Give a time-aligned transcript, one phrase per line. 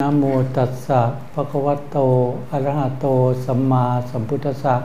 [0.00, 0.24] นะโม
[0.56, 1.00] ตัสสะ
[1.34, 1.98] ภะคะวะโต
[2.52, 3.06] อะระหะโต
[3.44, 4.76] สัมมาสัมพุทธัสสะ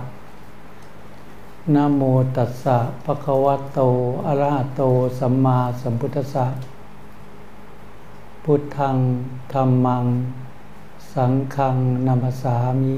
[1.75, 2.01] นะโม
[2.35, 3.79] ตัสสะภะคะวะโต
[4.27, 4.81] อะระหะโต
[5.19, 6.45] สัมมาสัมพุทธัสสะ
[8.43, 8.97] พุทธัง
[9.53, 10.05] ธรรมัง
[11.13, 11.75] สังฆัง
[12.07, 12.95] นัมสสามิ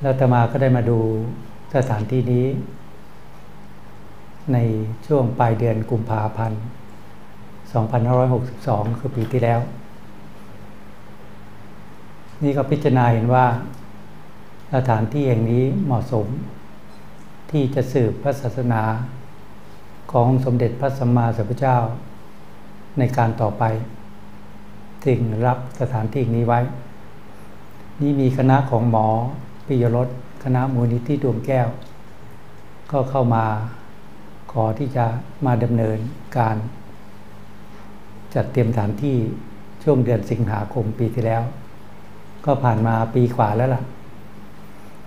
[0.00, 0.98] แล้วตมาก็ได้มาดู
[1.74, 2.46] สถานที่นี้
[4.52, 4.58] ใน
[5.06, 6.60] ช่วงปลายเดือนกุมภาพันธ์
[8.14, 9.60] 2562 คือปีที่แล้ว
[12.42, 13.46] นี่ก็พิจารณาเห็นว่า
[14.74, 16.26] สถานที่แห่งนี้เหมาะสม
[17.50, 18.82] ที่จะสืบพระศาสนา
[20.12, 21.76] ของสมเด็จพระสัมมาสัมพุทธเจ้า
[22.98, 23.64] ในการต่อไป
[25.04, 26.60] จึงรับสถานที่นี้ไว้
[28.00, 29.06] นี่มีคณะของหมอ
[29.66, 30.08] ปิยรส
[30.44, 31.68] คณะมูลนิธิดวงแก้ว
[32.90, 33.44] ก็เข้ามา
[34.52, 35.06] ขอที่จะ
[35.46, 35.98] มาดำเนิน
[36.38, 36.56] การ
[38.34, 39.16] จัดเตรียมสถานที่
[39.82, 41.42] ช่วงเดือนสิงหาคมปีที่แล้ว
[42.44, 43.82] ก็ผ่านมาปีกว่าแล้วล่ะ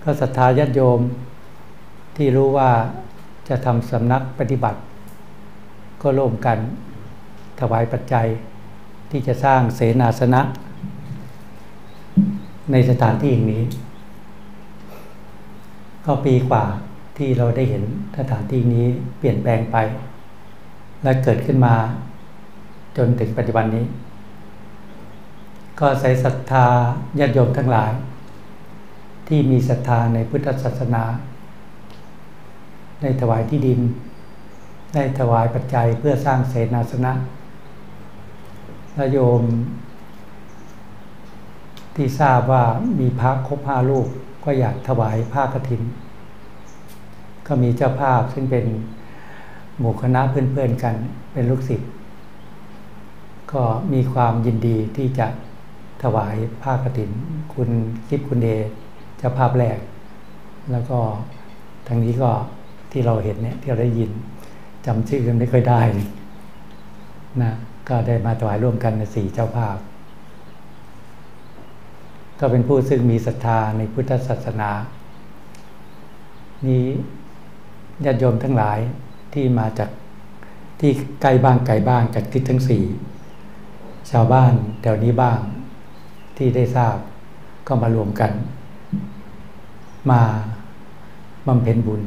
[0.02, 1.00] ก็ศรัทธาญาติโยม
[2.16, 2.70] ที่รู้ว่า
[3.48, 4.78] จะทำสำนักปฏิบัติ
[6.02, 6.58] ก็ร่วมกัน
[7.60, 8.26] ถวายปัจจัย
[9.10, 10.42] ที่จะสร้างเสนาสนะ
[12.72, 13.64] ในสถานที่แห่งนี้
[16.04, 16.64] ก็ปีกว่า
[17.18, 17.84] ที่เราได้เห็น
[18.18, 18.86] สถานที่นี้
[19.18, 19.76] เปลี่ยนแปลงไป
[21.02, 21.74] และเกิดขึ้นมา
[22.96, 23.84] จนถึงปัจจุบันนี้
[25.80, 26.66] ก็ใส่ศรัทธา
[27.18, 27.92] ญาติโยมทั้งหลาย
[29.28, 31.04] ที่มีศรัทธาในพุทธศาสนา
[33.00, 33.80] ได้ถวายที่ดิน
[34.94, 37.12] ได้ถวายปัจจัยเพื่อสร้างเสนาสนะ
[38.94, 39.42] และโยม
[41.96, 42.64] ที่ทราบว่า
[43.00, 44.06] มีพระครบห้าลูก
[44.44, 45.82] ก็อยากถวายผ้ากฐิน
[47.46, 48.66] ก็มีเจ้าภาพซึ่งเป็น
[49.78, 50.96] หมู่คณะเพื่อนๆกัน
[51.32, 51.90] เป็นลูกศิษย์
[53.52, 55.26] ก็มีความยินดีที่จะ
[56.02, 57.10] ถวายผ้ากฐิน
[57.54, 57.68] คุณ
[58.08, 58.48] คิดคุณเด
[59.18, 59.78] เจ้าภาพแรก
[60.72, 60.98] แล้วก็
[61.86, 62.30] ทางนี้ก็
[62.92, 64.10] ที่เราเห็นเนี่ยที่เราได้ยิน
[64.86, 65.80] จำชื่อกันไม่ค่อยได้
[67.42, 67.52] นะ
[67.88, 69.76] ก็ได้มาถวายร่วมกันในสี่เจ้าภาพ
[72.40, 74.70] ก็เป็นผู้ซึ่งมีศรัทธาในพุทธศาสนา
[76.68, 76.86] นี้
[78.04, 78.78] ญาติโยมทั้งหลาย
[79.32, 79.90] ที่มาจาก
[80.80, 80.90] ที่
[81.22, 82.84] ไกลบ้างไกลบ้างจากทิศทั้งสี่
[84.10, 85.38] ชาวบ้านแถวนี้บ้าง
[86.36, 86.96] ที่ได้ทราบ
[87.66, 88.32] ก็มารวมกัน
[90.10, 90.22] มา
[91.46, 92.02] บำเพ็ญบุญ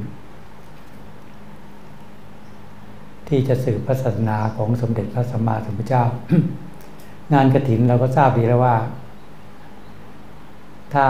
[3.30, 6.04] ที่จะสืบพระศาสนาของสมเด็จพระสัมมาสัมพุทธเจ้า
[7.34, 8.76] งานกระถินเราก็ทราบดีแล้วว่า
[10.94, 11.06] ถ้า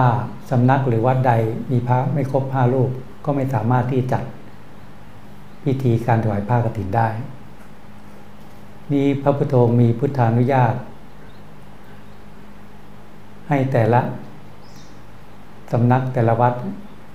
[0.49, 1.33] สำนักหรือวัดใด
[1.71, 2.89] มีพระไม่ครบห้ารูป
[3.25, 4.23] ก็ไม่สามารถที่จัด
[5.63, 7.07] พิธีการถวายผ้ากฐินได้
[8.91, 10.75] นี่พระพุทโธมีพุทธานุญาต
[13.49, 14.01] ให้แต่ละ
[15.71, 16.53] สำนักแต่ละวัด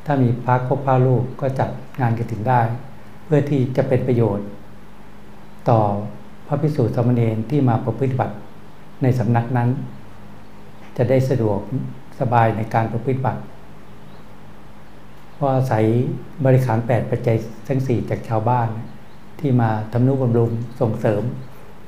[0.06, 1.70] ถ้ามีพระครบห้ารูปก็จัด
[2.00, 2.60] งานกฐินได้
[3.24, 4.46] เพื่อที่จะเป็นประโยชน์
[5.68, 5.80] ต่อ
[6.46, 8.34] พระภิกษุสามเณรที่มาประพฤติบัติ
[9.02, 9.68] ในสำนักนั้น
[10.96, 11.58] จะได้สะดวก
[12.20, 13.40] สบายในการประพฤติบัติ
[15.34, 15.84] เพราะอาศัย
[16.44, 17.36] บริขารแปดปัจจัย
[17.68, 18.68] ทั้งสี่จากชาวบ้าน
[19.40, 21.22] ที่มาทำนุบำรุงส่งเสริม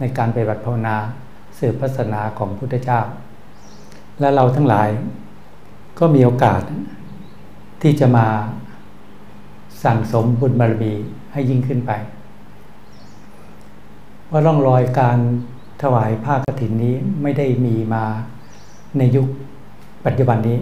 [0.01, 0.97] ในการปฏิบัติภาวนา
[1.59, 3.01] สืบพัฒนาของพุทธเจ้า
[4.21, 4.89] และเราทั้งหลาย
[5.99, 6.63] ก็มีโอกาส
[7.83, 8.27] ที่จะมา
[9.85, 10.93] สั่งสมบุญบารมี
[11.33, 11.93] ให้ยิ่งขึ้นไป
[14.35, 15.19] ว่าร่องรอยการ
[15.83, 18.05] ถวายผ้ากฐินนี้ไม่ได้มีมา
[18.99, 19.27] ในยุค
[20.07, 20.59] ปัจจุบันนี้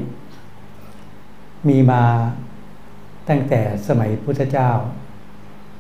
[1.69, 2.03] มีมา
[3.29, 4.71] ตั้งแต่สมัยพุทธเจ้า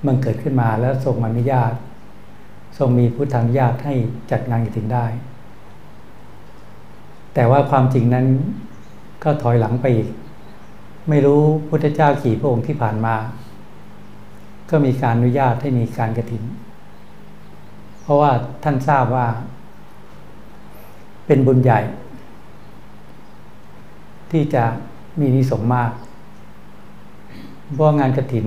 [0.07, 1.73] มันเกิดขึ้นมาแล้วทรงอนุญาต
[2.79, 3.95] ทรงมีพุทธานุญาตให้
[4.31, 5.07] จัดงานกฐินได้
[7.35, 8.27] แต่ว่าความจริงนั้น
[9.25, 10.09] ก็ถอยหลังไปอีก
[11.09, 13.17] ไม่รู้พุทธเจ้ากี่พระองค์ที่ผ่านมา
[14.71, 19.27] ก็มีการอนุญาตให้มีการกระถินเราะว่าท่านทราบว่า
[21.27, 21.81] เป็นบุญใหญ่
[24.31, 24.65] ที่จะ
[25.21, 25.91] มีนิสงมาก
[27.75, 28.47] เพราะงานกระถิน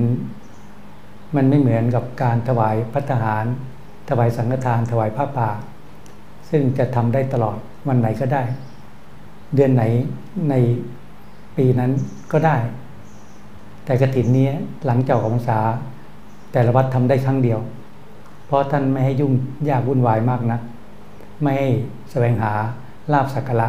[1.36, 3.44] มันไม่เหมือนกับการถวายพัฒหาร
[4.10, 5.50] ถวายสังฆทาน ถวายผ้าป่า
[6.50, 7.58] ซึ่งจะทำได้ตลอด
[7.88, 8.44] วันไหนก็ได้
[9.56, 9.84] เดือนไหน
[10.50, 10.54] ใน
[11.58, 11.92] ปีนั้น
[12.32, 12.58] ก็ได้
[13.86, 14.48] แต่กระถินนี้
[14.86, 15.60] หลังจากออกพรรษา
[16.52, 17.60] แต่ละวัดทำได้ครั้งเดียว
[18.54, 19.34] ราะท่านไม่ให้ยุ่ง
[19.70, 20.62] ยากวุ่นวายมากนะัก
[21.42, 21.70] ไม่ให้
[22.12, 22.52] แสวงหา
[23.14, 23.68] ลาบสักการะ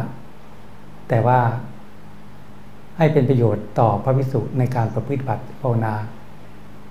[1.09, 1.39] แต่ว่า
[2.97, 5.95] ให้เป็นประโยชน์ต่อพระพิสุในการประพฤติบัติภาวนา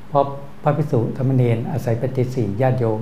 [0.08, 0.24] เพราะ
[0.62, 3.00] พระพิสุธรรมเนรอาศัยปฏิสีญาติโยม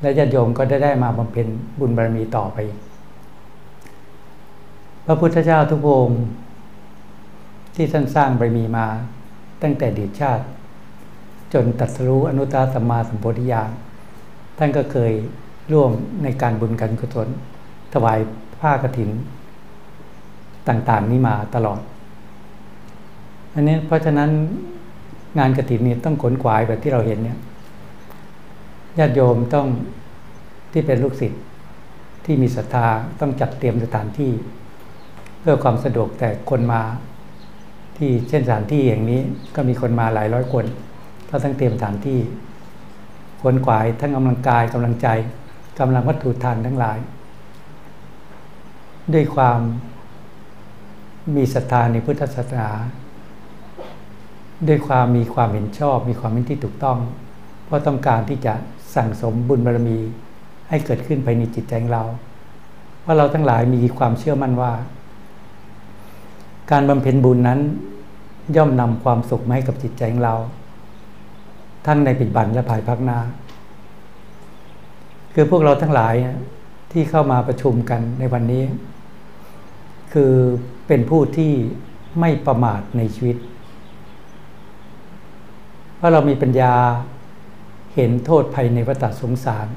[0.00, 1.46] และญาติโยมก็ได้ได้มาบำเพ็ญ
[1.78, 2.58] บุญบารมีต่อไป
[5.06, 6.22] พระพุทธเจ้าทุกองค์
[7.74, 8.86] ที่ท่านสร้างบารมีมา
[9.62, 10.44] ตั้งแต่ดีชาติ
[11.52, 13.70] จนตัดสรู้อนุตตรสัมมาสัมโพธิญาณ
[14.58, 15.12] ท่านก็เคย
[15.72, 15.90] ร่วม
[16.22, 17.28] ในการบุญกันกุศล
[17.92, 18.18] ถวาย
[18.60, 19.10] ผ้ากฐิน
[20.68, 21.80] ต่างๆนี้มาตลอด
[23.54, 24.30] อันนี้เพราะฉะนั้น
[25.38, 27.38] งานกฐินนี่ต้องขนขวายแบบที่เราเห็นเนี่ย
[28.98, 29.66] ญาติโยมต้อง
[30.72, 31.42] ที่เป็นลูกศิษย์
[32.24, 32.86] ที่มีศรัทธา
[33.20, 34.32] ต้องจัดเตรียมสถานที่
[35.40, 36.82] เพื่อความสะดวกแต่คนมา
[37.98, 39.20] ที่เช่นสถานที่อย่างนี้
[39.54, 40.64] ก็มีคนมาหลายร้อยคน
[41.28, 42.18] เราต้องเตรียมสถานที่
[43.42, 45.08] ขนขวายทั้งกำลังกายกำลังใจ
[45.78, 46.98] กำลังวัตถุทานทั้งหลาย
[49.14, 49.60] ด้วยความ
[51.36, 52.70] มีศรัทธาในพุทธศาสนา
[54.68, 56.98] ด้วยความมีความเห็นชอบ มีความเห็นที่ถูกต้อง
[57.64, 58.54] เพราะต้องการที่จะ
[58.94, 59.98] สั่งสมบุญบารมี
[60.68, 62.04] ให้เกิดขึ้นภายในจิตใจของเรา
[63.00, 64.72] เพราะเราทั้งหลายมีความเชื่อมั่นว่า
[66.70, 67.60] การบำเพ็ญบุญนั้น
[68.56, 70.36] ย่อมนำความสุขมาให้กับจิตใจของเรา
[71.86, 73.18] ทั้งในปัจจุบันและภายภาคหน้า
[75.34, 76.14] คือพวกเราทั้งหลาย
[76.92, 78.64] ที่เข้ามาประชุมกันในวันนี้
[80.12, 80.32] คือ
[80.86, 81.52] เป็นผู้ที่
[82.20, 83.36] ไม่ประมาทในชีวิต
[85.96, 86.74] เพราะเรามีปัญญา
[87.94, 89.68] เห็นโทษภัยในวัฏสงสาร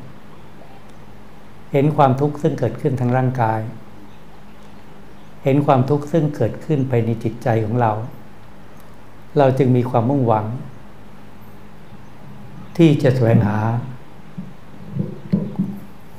[1.71, 3.61] เห็นความทุกข์ซึ่งเกิดขึ้นทางร่างกาย
[5.43, 7.91] เห็นความทุกข์ซึ่งเกิดขึ้นภายในจิตใจของเรา
[9.37, 10.45] เราจึงมีความมุ่งหวัง
[12.77, 13.57] ที่จะแสวงหา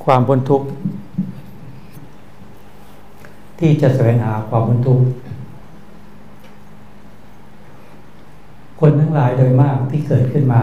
[0.05, 0.69] ความพ้นทุกข์
[3.61, 5.07] ที่จะแสวงหาความพ้นทุกข์
[8.81, 10.63] คนทั้งหลายโดยมากที่เกิดขึ้นมา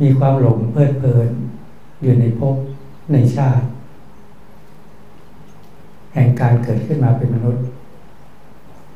[0.00, 1.28] มีความหลงเพลิดเพลิน
[2.02, 2.54] อยู่ในภพ
[3.12, 3.64] ในชาติ
[6.14, 7.62] แห่งการเกิดขึ้นมาเป็นมนุษย์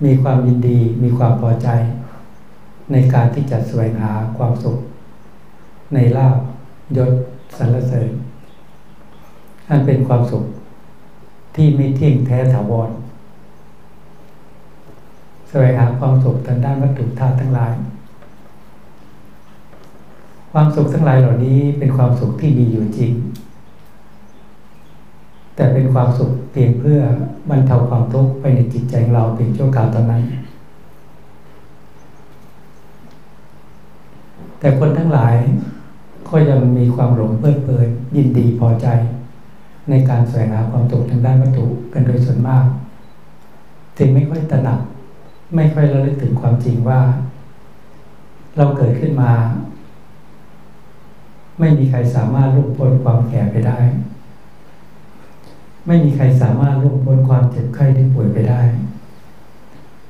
[0.05, 1.69] มีความยินดีมีความพอใจ
[2.93, 4.79] ในการที่จะแสวงหาความสุข
[5.95, 6.37] ในลาบ
[6.97, 7.13] ยศ
[7.59, 8.11] สรรเสริญ
[9.69, 10.45] อันเป็นความสุข
[11.57, 12.91] ที่ไม่เที่ยงแท้ถาวร
[15.49, 17.73] แสวงหาความสุขทางด้านวัตถุธาตุทั้งหลาย
[20.53, 23.13] ความสุขทั้งหลายเหล่านี้เป็นความสุขที่มีอยู่จริง
[25.55, 27.01] แต่เป็นความสุขเพียงเพื่อ
[27.51, 30.23] บรรเทาความทุกข์ไปในจิตใจของเราเพียงชั่วคราวตอนนั้น
[34.61, 35.35] แต่คนทั้งหลาย
[36.29, 38.87] ก็ยังมีความหลงเพลิดเพลินยินดีพอใจ
[39.91, 42.65] ในการแสวงหาความสุขทางด้านวัตถุกันโดยส่วนมาก
[43.99, 44.81] จึงไม่ค่อยตระหนัก
[45.55, 47.01] ไม่ค่อยระลึกถึงความจริงว่า
[48.57, 49.33] เราเกิดขึ้นมา
[51.59, 53.79] ไม่มีใครสามารถลุกพ้นความแก่ไปได้
[55.87, 58.63] ไม่มีใครสามารถลุกพ้นความเจ็บไข้ที่ป่วยไปได้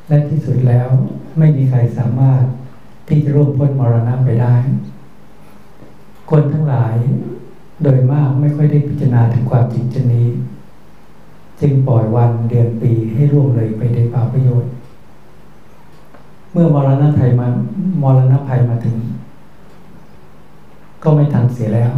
[0.08, 0.88] และที่สุดแล้ว
[1.38, 2.42] ไม่มีใครสามารถ
[3.10, 4.54] ที่จะลุกพ้นมรณะไปได้
[6.30, 6.94] คนทั้งหลาย
[7.82, 10.26] โดยมากไม่ค่อยได้พิจารณาถึงความจริงชนี้
[11.60, 14.70] จึงปล่อยวันเดือนปีให้ล่วงเลยไปในป่าประโยชน์
[16.52, 17.46] เมื่อมรณะภัยมา
[18.02, 18.96] มรณะภัยมาถึง
[21.02, 21.94] ก็ไม่ทันเสียแล้ว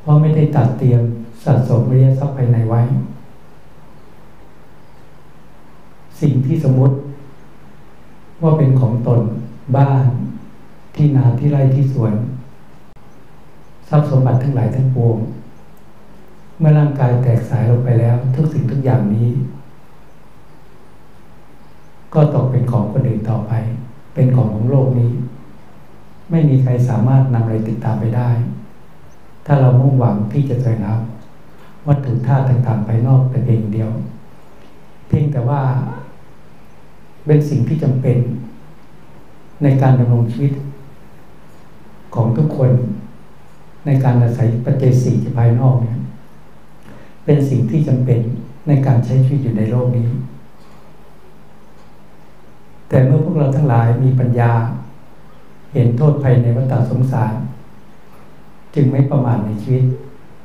[0.00, 1.02] เพราะไม่ได้ตัดเตรียม
[1.44, 2.80] สะสมวิริยทรัพย์ภายในไว้
[6.20, 6.96] สิ่งที่สมมติ
[8.42, 9.20] ว่าเป็นของตน
[9.76, 10.06] บ้าน
[10.94, 12.12] ที่นาที่ไร่ที่สวน
[13.88, 15.18] ทรัพย์สมบัติทั้งหลายทั้งปวง
[16.58, 19.28] เมื่อร่างกายแตกสายลงไปแล้ว ทุกสิ่งทุกอย่างนี้
[22.14, 23.52] ก็ตกเป็นของคนอื่นต่อไป
[24.14, 25.12] เป็นของของโลกนี้
[26.30, 28.30] ไม่มีใครสามารถนำอะไรติดตามไปได้
[29.46, 30.92] ถ้าเรามุ่งหวังที่จะแสวงหา
[31.86, 33.90] วัตถุธาตุต่างๆไปนอกแต่เพียงเดียว
[35.08, 35.62] เพียงแต่ว่า
[37.26, 38.16] เป็นสิ่งที่จำเป็น
[39.62, 40.52] ในการดำรงชีวิต
[42.14, 42.70] ของทุกคน
[43.86, 45.96] ในการอาศัยปัจจัยสี่ที่ภายนอกเนี่ย
[47.24, 48.20] เป็นสิ่งที่จำเป็น
[48.68, 50.06] ในการใช้ชีวิตอยู่ในโลกนี้
[52.88, 54.52] แต่เมื่อพวกเราทั้งหลายมีปัญญา
[55.72, 57.34] เห็นโทษภัยในวัฏสงสาร
[58.74, 59.84] จึงไม่ประมาทในชีวิต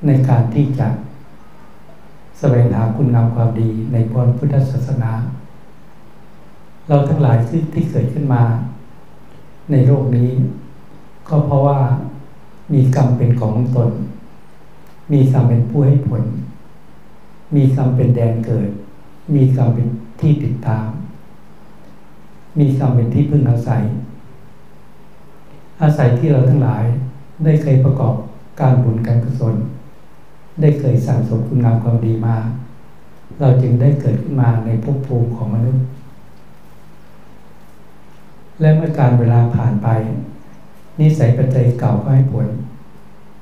[0.08, 0.88] ในการที่จะ
[2.40, 5.12] แสวงหาคุณงามความดีในพรพุทธศาสนา
[6.90, 8.44] เราทั้งหลายที่ที่เกิดขึ้นมา
[9.72, 10.30] ในโลกนี้
[11.28, 11.80] ก็เพราะว่า
[12.74, 13.90] มีกรรมเป็นของตน
[15.12, 16.24] มีกรรมเป็นผู้ให้ผล
[17.56, 18.70] มีกรรมเป็นแดนเกิด
[19.36, 19.88] มีกรรมเป็น
[20.22, 20.88] ที่ติดตาม
[22.60, 23.84] มีกรรมเป็นที่พึ่งอาศัย
[25.82, 26.84] อาศัยที่เราทั้งหลาย
[27.44, 28.16] ได้เคยประกอบ
[28.60, 29.56] การบุญการกุศล
[30.62, 32.38] ได้เคยสั่งสมคุณงามความดีมา
[33.40, 35.84] เราจึงได้เกิดขึ้นมาในภพภูมิของมนุษย์
[38.62, 39.88] และเมื่อการเวลาผ่านไป
[41.00, 42.48] นิสัยปัจจัยเก่าก็ให้ผล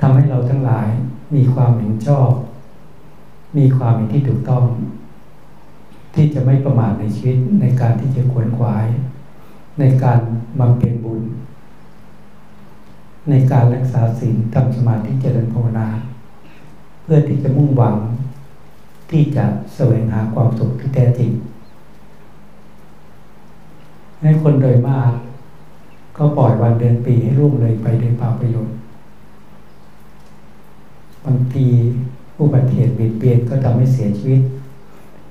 [0.01, 0.87] ทำให้เราทั้งหลาย
[1.35, 2.29] มีความเห็นชอบ
[3.57, 4.65] มีความเห็นที่ถูกต้อง
[6.13, 8.87] ที่จะไม่ประมาทในชีวิตในการที่จะขวนขวาย
[9.79, 10.19] ในการ
[10.59, 11.21] บำเพ็ญบุญ
[13.29, 15.87] ในการรักษาศีลทำสมาธิเจริญภาวนา
[17.03, 17.95] เพื่อที่จะมุ่งหวัง
[19.09, 21.31] ที่จะแสวงหาความสุขที่แท้จริง
[24.23, 25.11] ให้คนโดยมาก
[26.17, 28.75] ก็ปล่อยวันเดือนปีให้ร่วงเลยไปโดยเปล่าประโยชน์
[31.25, 31.67] บางที
[32.39, 34.41] อุบัติเหตุเบียดเบียนก็ทำให้เสียชีวิต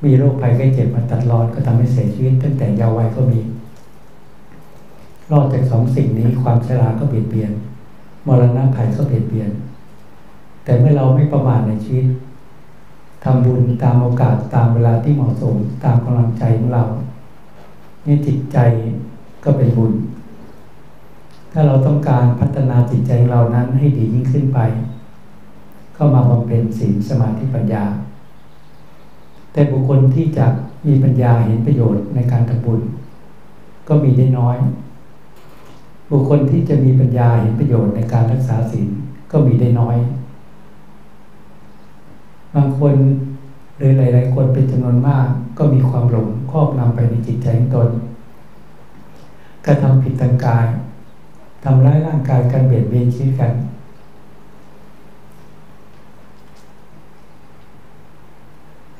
[0.04, 3.40] มีโรคภัยไข้เจ็บมาตัดรอดก็ทำให้เสียชีวิต ตั้งแต่เยาว์วัยก็มี
[5.32, 7.50] รอดจากสองสิ่งนี้ความชราก็เบียดเบียน
[8.26, 9.50] มรณะภัยก็เบียดเบียน
[10.64, 12.06] แต่เมื่อเราไม่ประมาทในชีวิต
[13.24, 16.84] ทำบุญตามโอกาสตามเวลาที่เหมาะสม ตามกำลังใจของเรา
[18.06, 18.58] นี่จิตใจ
[19.44, 19.92] ก็เป็นบุญ
[21.52, 24.58] ถ้าเราต้องการพัฒนาจิตใจของเรานั้นให้ดียิ่งขึ้นไป
[25.96, 27.84] ก็มาบำเพ็ญศีลสมาธิปัญญา
[29.52, 30.46] แต่บุคคลที่จะ
[30.86, 32.80] มีปัญญาเห็นประโยชน์ในการทำบุญ
[33.88, 34.56] ก็มีได้น้อย
[36.10, 38.88] บุคคลที่จะมีปัญญาเห็นประโยชน์ในการรักษาศีล
[39.30, 39.96] ก็มีได้น้อย
[42.54, 42.94] บางคน
[43.82, 45.26] รือหลาย ๆ คนเป็นจำนวนมาก
[45.58, 47.88] ก็มีความหลงครอบนำไปในจิตใจของตน
[49.66, 50.66] กระทำผิดทางกาย
[51.64, 53.52] ทำร้ายร่างกายกันเบียดเบียนชีวิตกัน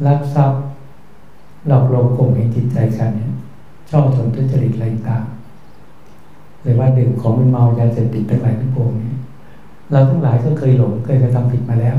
[0.06, 0.60] รักทรัพย์
[1.68, 3.30] หลอกลวงข่มเหงจิตใจกันเนี่ย
[3.90, 5.24] ชอบชนทุจริตอะไรต่าง
[6.62, 9.12] หรือว่าดื่มของมันเมายาเสพติดทั้งหลายทั้งปวงนี้
[9.90, 11.96] เราทั้งหลายก็เคยหลงเคยกระทำผิดมาแล้ว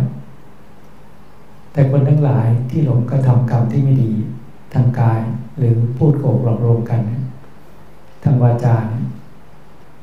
[1.74, 4.12] แต่คนทั้งหลายที่หลงกระทำกรรมที่ไม่ดี
[4.74, 5.22] ทางกาย
[5.58, 7.02] หรือพูดโกหกหลอกลวงกัน
[8.24, 8.76] ทางวาจา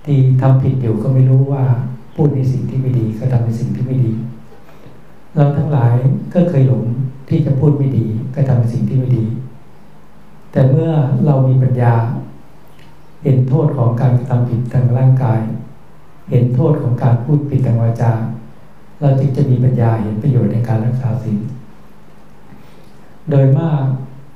[0.05, 1.65] ที่ทำผิดอยู่ก็ไม่รู้ว่า
[2.15, 4.12] พูดในสิ่งที่ไม่ดีก็ทำในสิ่งที่ไม่ดี
[5.35, 5.95] เราทั้งหลาย
[6.35, 6.85] ก็เคยหลง
[7.29, 9.25] ที่จะพูดไม่ดีก็ทำในสิ่งที่ไม่ดี
[10.53, 10.91] แต่เมื่อ
[11.27, 11.95] เรามีปัญญา
[13.23, 15.41] เห็นโทษของการกระทำผิดทางร่างกาย
[16.31, 18.12] เห็นโทษของการพูดผิดทางวาจา
[19.00, 21.39] เราจึงจะมีปัญญาเห็นประโยชน์ในการรักษาศีล
[23.31, 23.85] โดยมาก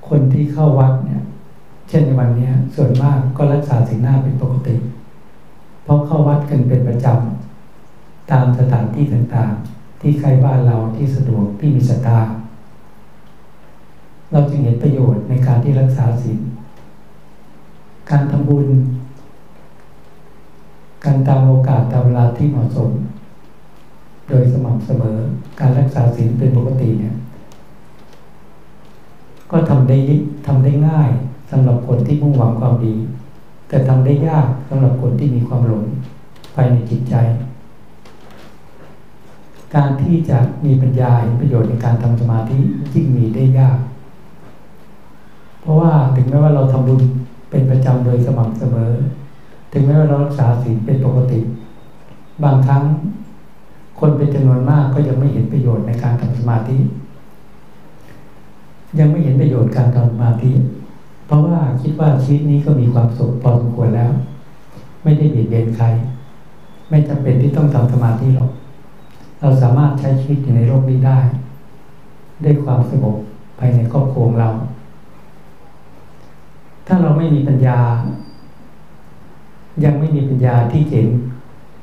[0.09, 1.23] คนที่เข้าวัดเนี่ย
[1.89, 4.75] เช่นในวันนี้ส่วนมากก็รักษาสิ่งหน้าเป็นปกติ
[5.85, 12.21] เพราะเข้าวัดกันเป็นประจำตามสถานที่ต่างๆ ที่ใกล้บ้านเราที่สะดวกที่มีศรัทธา
[14.33, 16.39] เราจึงเห็นประโยชน์ในการที่รักษาศีล
[18.11, 18.69] การทำบุญ
[21.05, 22.91] การตามโอกาสตามเวลาที่เหมาะสม
[24.29, 25.17] โดยสม่ำเสมอ
[25.61, 27.15] การรักษาศีลเป็นปกติเนี่ย
[29.57, 29.99] ก็ทำได้
[30.47, 31.11] ทำได้ง่าย
[31.51, 32.95] สำหรับคนที่มุ่งหวังความดี
[33.69, 35.85] แต่ทำได้ยากสำหรับคนที่มีความหลง
[36.55, 37.15] ภายในจิตใจ
[39.75, 42.57] การที่จะมีปัญญาเห็นประโยชน์ในการทำสมาธิ
[42.95, 43.79] ยิ่งมีได้ยาก
[45.61, 47.01] เพราะว่าถึงแม้ว่าเราทำบุญ
[47.51, 48.93] เป็นประจำโดยสม่ำเสมอ
[49.73, 51.41] ถึงแม้ว่าเรารักษาศีลเป็นปกติ
[52.45, 52.83] บางครั้ง
[54.01, 56.79] คนเป็นจำนวนมากก็ยังไม่เห็นประโยชน์ในการทำสมาธิ
[58.99, 60.51] ยังไม่เห็นประโยชน์การทำสมาธิ
[61.27, 64.13] เพราะว่าคิดว่าชีวิตนี้ก็มีความสุขพอสมควรแล้ว
[65.03, 65.87] ไม่ได้เบียดเบียนใคร
[66.91, 68.51] ไม่จำเป็นที่ต้องทำสมาธิหรอก
[69.41, 71.19] เราสามารถใช้ชีวิตอยู่ในโลกนี้ได้
[72.45, 73.17] ด้วยความสงบ
[73.59, 74.51] ภายในครอบครัวเรา
[76.87, 77.79] ถ้าเราไม่มีปัญญา
[79.85, 81.07] ยังไม่มีปัญญาที่เห็น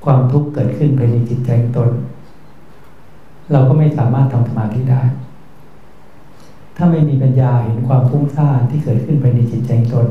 [0.06, 1.90] ความทุกข์เกิดขึ้นภายในจิตใจตน
[3.52, 5.02] เราก็ไม่สามารถทำสมาธิได้
[6.78, 10.08] ถ้าไม่มีปัญญาเห็นความฟุ้งซ่านที่เกิดขึ้นภายในจิตใจตน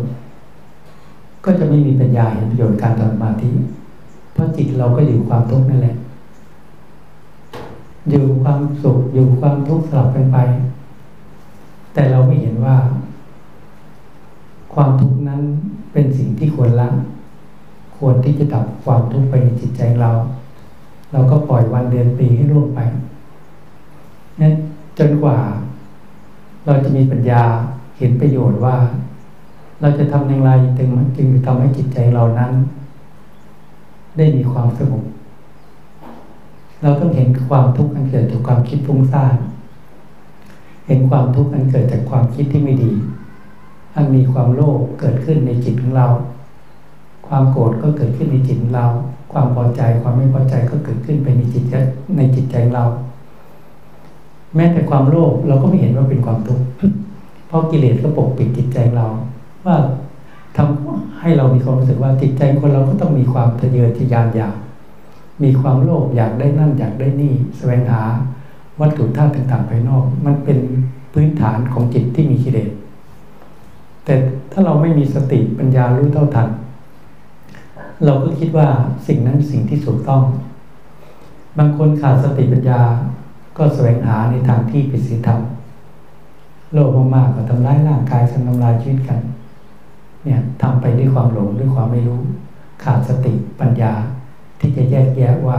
[1.45, 3.51] ก็จะไม่มีปัญญาเห็นประโยชน์การทำสมาธิ
[4.33, 5.97] เพราะจิตเราก็อยู่ความทุกข์นั่นแหละ
[8.11, 10.39] อยู่ความสุขอยู่ความทุกข์สลับกันไป
[11.95, 12.77] แต่เราไม่เห็นว่า
[14.75, 15.41] ความทุกข์นั้น
[15.93, 16.89] เป็นสิ่งที่ควรละ
[17.97, 20.11] ควรที่จะดับความทุกข์ไปในจิตใจเรา
[21.13, 22.81] เราก็ปล่อยวันเดือนปีให้ล่วงไป
[24.41, 24.55] นั้น
[24.99, 25.39] จนกว่า
[26.67, 27.43] เราจะมีปัญญา
[27.99, 28.77] เห็นประโยชน์ว่า
[29.81, 32.53] เราจะทำอย่างไรจึงจึงจะทำให้จิตใจเรานั้น
[34.17, 35.05] ได้มีความสงบ
[36.83, 39.37] เราต้องเห็นความทุกข์อันเกิดจากความคิดฟุ้งซ่าน
[40.87, 42.93] เห็นความทุกข์อันเกิดจากความคิดที่ไม่ดี
[43.95, 46.07] อันมีความโลภเกิดขึ้นในจิตของเรา
[47.29, 48.87] ความโกรธก็เกิดขึ้นในจิตเรา
[49.33, 51.65] ความพอใจความไม่พอใจก็เกิดขึ้นไปในจิต
[52.17, 52.85] ในจิตใจเรา
[54.57, 56.65] แม้แต่ความโลภเราก็ไม่เห็นว่าเป็นความทุกข์
[57.47, 59.07] เพราะกิเลสก็ปกปิดจิตใจเรา
[59.67, 59.77] ว่า
[60.57, 64.55] ทำให้เรามีความรู้สึกว่าจิตใจคนเราก็ต้องมีความทะเยอทะยานอยาก
[65.43, 68.03] มีความโลภอยากได้นั่นอยากได้นี่แสวงหา
[68.81, 70.59] วัตถุธาตุต่างๆภายนอก มันเป็น
[71.13, 72.71] พื้นฐานของจิตที่มีกิเลส
[74.05, 74.15] แต่
[74.53, 76.49] ถ้าเราไม่มีสติปัญญารู้เท่าทัน
[78.05, 78.69] เราก็คิดว่า
[79.07, 80.23] สิ่งนั้นสิ่งที่ถูกต้อง
[81.59, 82.81] บางคนขาดสติปัญญา
[83.57, 85.41] ก็แสวงหาในทางที่ผิดศีลธรรม
[86.73, 89.21] โลภมากๆก็ทำร้ายร่างกายทำลายชีวิตกัน
[90.25, 92.21] เนี่ยทำไปด้วยความหลงด้วยความไม่รู้
[92.83, 93.93] ขาดสติปัญญา
[94.59, 95.59] ที่จะแยกแยะว่า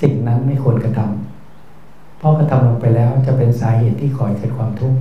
[0.00, 4.98] สิ่งนั้นไม่ควรกระทำเพราะกระทำลงไปแล้วจะเป็นสาเหตุที่ก่อเกิดความทุกข์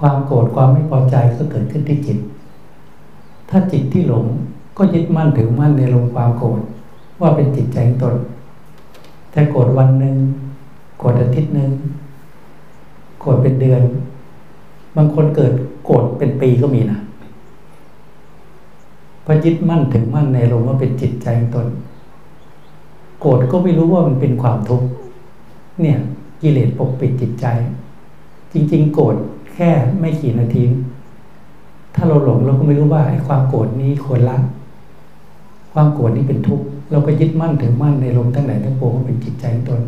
[0.00, 2.18] ความโกรธความไม่พอใจก็เกิดขึ้นที่จิต
[3.50, 4.26] ถ้าจิตที่หลง
[4.78, 6.60] ก็ยึดมั่นถือมั่นในลงความโกรธ
[7.20, 8.14] ว่าเป็นจิตใจตน
[9.34, 10.16] แต่โกรธวันหนึ่ง
[10.98, 11.70] โกรธอาทิตย์หนึ่ง
[13.20, 13.82] โกรธเป็นเดือน
[14.96, 15.52] บางคนเกิด
[15.84, 16.98] โกรธเป็นปีก็มีนะ
[19.24, 21.66] พอยึดมั่นถึงมั่นในลงว่าเป็นจิตใจตน
[23.20, 24.86] โกรธก็ไม่รู้ว่ามันเป็นความทุกข์
[25.80, 25.98] เนี่ย
[26.40, 27.46] กิเลสปกปิดจิตใจ
[28.52, 29.16] จริง ๆ โกรธ
[29.54, 30.64] แค่ไม่กี่นาที
[31.94, 34.38] ถ้าเราหลงเราก็ไม่รู้ว่าไอ้ความโกรธนี้ควรละ
[35.72, 39.82] ความโกรธนี้เป็นทุกข์ เราก็ยึดมั่นถึงมั่นในลมทั้งหลายทั้งปวงว่าเป็นจิตใจตน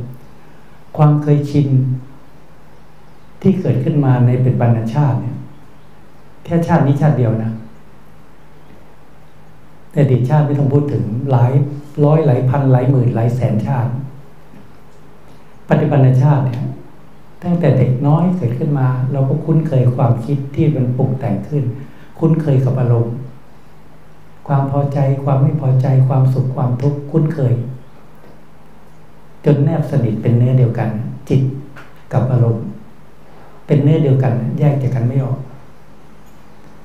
[0.97, 1.69] ความเคยชิน
[3.43, 5.37] ที่เกิดขึ้นมาในเป็นบรรณชาติเนี่ย
[6.45, 7.53] แค่ชาตินี้ชาติเดียวนะ
[9.93, 11.53] แต่ดีชาติไม่ต้องพูดถึงหลาย
[12.05, 13.91] ร้อยหลายพันหลายหมื่นหลายแสนชาติ
[15.71, 16.61] ปฏิบัติชาติเนี่ย
[17.43, 21.65] ตั้งแต่เด็กน้อยเกิดขึ้นมา เราก็คุ้นเคยความคิดที่มันปรุงแต่งขึ้น
[22.19, 23.15] คุ้นเคยกับอารมณ์
[24.47, 27.55] ความพอใจความไม่พอใจความสุขความทุกข์คุ้นเคย
[29.45, 30.89] จนแนบสนิทเป็นเนื้อเดียวกัน
[31.29, 31.41] จิต
[32.13, 32.65] กับอารมณ์
[33.67, 35.39] เป็นเนื้อเดียวกัน แยกจากกันไม่ออก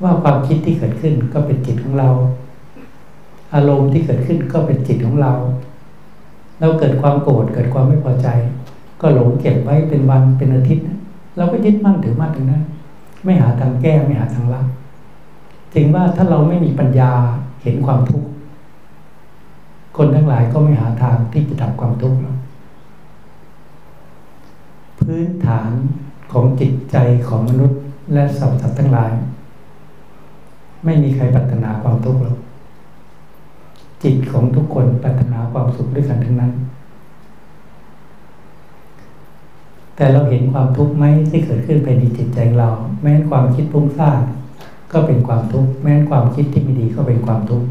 [0.04, 2.10] ว่าความคิดที่เกิดขึ้นก็เป็นจิตของเรา
[3.54, 5.34] อารมณ์ที่เกิดขึ้นก็เป็นจิตของเรา
[6.60, 8.28] เราเกิดความโกรธเกิดความไม่พอใจ
[9.02, 10.86] ก็หลงเก็บไว้เป็นวันเป็นอาทิตย์
[11.38, 12.63] เราก็ยึดมั่นถือมั่นตรงนั้น
[13.24, 14.62] ไม่หาทางแก้ไม่หาทางละ
[15.74, 17.12] ถึงว่าถ้าเราไม่มีปัญญา
[17.62, 18.28] เห็นความทุกข์
[19.97, 22.38] คนทั้งหลายก็ไม่หาทางที่จะดับความทุกข์แล้ว
[25.00, 25.71] พื้นฐาน
[26.32, 26.95] ของจิตใจ
[27.28, 27.80] ของมนุษย์
[28.13, 29.12] และสัตว์ทั้งหลาย
[30.86, 32.38] ไม่มีใครปรารถนาความทุกข์หรอก
[34.04, 36.54] จิตของทุกคนปรารถนาความสุขด้วยกันทั้งนั้น
[39.95, 42.69] แต่เราเห็นความทุกข์ไหมที่เกิดขึ้นภายในจิตใจเรา
[43.02, 44.19] แม้ความคิดพุ่งสร้าง
[44.91, 47.67] ก็เป็นความทุกข์แม้ความคิดที่ไม่ดีก็เป็นความทุกข์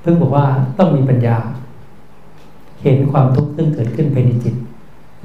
[0.00, 0.46] เพิ่งบอกว่า
[0.78, 1.36] ต้องมีปัญญา
[2.82, 4.54] เห็นความทุกข์ซึ่งเกิดขึ้นภายในจิต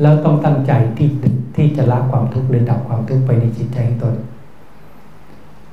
[0.02, 1.10] แล้วต้องตั้งใจที่
[1.56, 4.16] ที่จะละความทุกข์หรือดับความทุกข์ไปในจิตใจของตน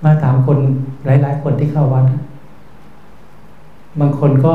[0.05, 0.59] มาถามคน
[1.05, 2.07] หลาย ๆ คนที่เข้าวัด
[4.01, 4.55] บางคนก็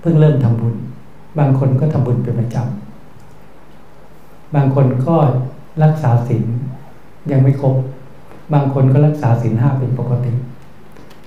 [0.00, 0.74] เพิ่งเริ่มทำบุญ
[1.38, 5.16] บางคนก็ทำบุญเป็นประจำบางคนก็
[5.82, 6.44] รักษาศีล
[7.30, 7.74] ยังไม่ครบ
[8.52, 10.32] บางคนก็รักษาศีลห้าเป็นปกติ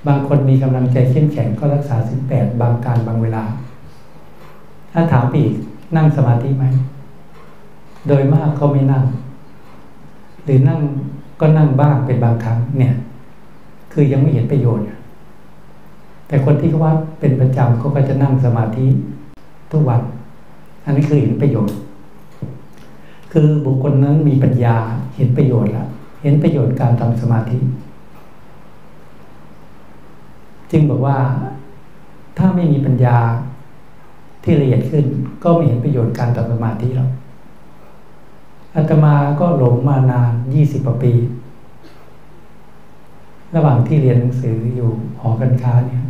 [0.07, 3.43] บางคนมีกำลังใจเข้มแข็งก็รักษาศีลแปดบางการบางเวลา
[4.93, 5.53] ถ้าถามอีก
[5.95, 6.65] นั่งสมาธิไหม
[8.07, 9.03] โดยมากเขาไม่นั่ง
[10.43, 10.79] หรือนั่ง
[11.39, 12.93] ก็นั่งบ้างเป็นบางครั้งเนี่ย
[13.93, 14.85] คือยังไม่เห็นประโยชน์
[16.27, 18.85] แต่คนที่เขาว่าเป็นประจำเขาก็จะนั่งสมาธิ
[19.71, 20.01] ทุกวัน
[20.85, 21.77] อันนี้คือเห็นประโยชน์
[23.33, 24.75] คือบุคคลนั้นมีปัญญา
[25.15, 25.87] เห็นประโยชน์และ
[26.21, 27.57] เห็นประโยชน์การทำสมาธิ
[30.71, 31.17] จึงบอกว่า
[32.37, 33.17] ถ้าไม่มีปัญญา
[34.43, 35.05] ที่ละเอียดขึ้น
[35.43, 37.09] ก็ไม่เห็นประโยชน์การทำสมาธิหรอก
[38.75, 41.13] อาตมาก็หลงมานานยี่สิบปี
[43.55, 46.03] ระหว่างที่เรียนหนังสืออยู่หอการค้าเนี่ย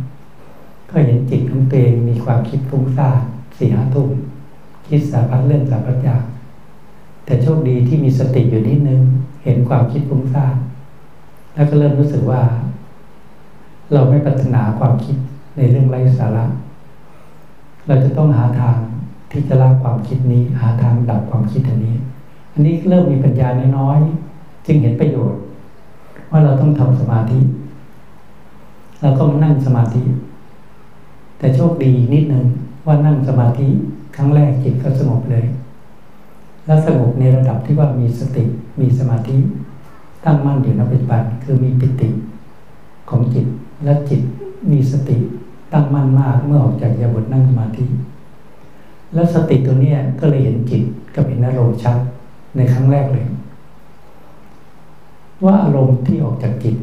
[0.90, 3.20] ก็เห็นจิตของตัวเองมีความคิดฟุ้งซ่าน
[3.58, 4.08] สี่ห้าทุ่ม
[4.86, 6.22] คิดสารพัดเรื่องสารพัดอย่าง
[7.24, 9.02] แต่โชคดีที่มีสติอยู่นิดนึง
[9.44, 10.56] เห็นความคิดฟุ้งซ่าน
[11.54, 12.42] แล้วก็เริ่มรู้สึกว่า
[13.92, 15.16] เราไม่ปรารถนาความคิด
[15.56, 16.44] ในเรื่องไร้สาระ
[17.86, 18.76] เราจะต้องหาทาง
[19.30, 21.96] ที่จะละความคิดนี้ หาทางดับความคิดอันนี้
[22.52, 25.40] อันนี้เริ่มมีปัญญาน้อยๆจึงเห็นประโยชน์
[26.30, 27.40] ว่าเราต้องทำสมาธิ
[29.02, 30.02] เราก็มานั่งสมาธิ
[31.38, 32.44] แต่โชคดีนิดนึง
[32.86, 33.68] ว่านั่งสมาธิ
[34.16, 35.44] ครั้งแรกจิตก็สงบเลย
[36.66, 38.44] แล้วสงบในระดับที่ว่ามีสติ
[38.80, 39.36] มีสมาธิ
[40.24, 42.08] ตั้งมั่นอยู่ในปัจจุบันคือมีปิติ
[43.10, 43.46] ของจิต
[43.84, 44.22] และจิต
[44.70, 45.16] มีสติ
[45.72, 47.84] ตั้งมั่นมากเมื่อออกจากยาบทนั่งสมาธิ
[49.14, 50.82] แล้วสติตัวนี้ก็เลยเห็นจิต
[51.14, 51.98] กับเห็นอารมณ์ชัด
[52.56, 53.26] ในครั้งแรกเลย
[55.44, 56.76] ว่าอารมณ์ที่ออกจากจิต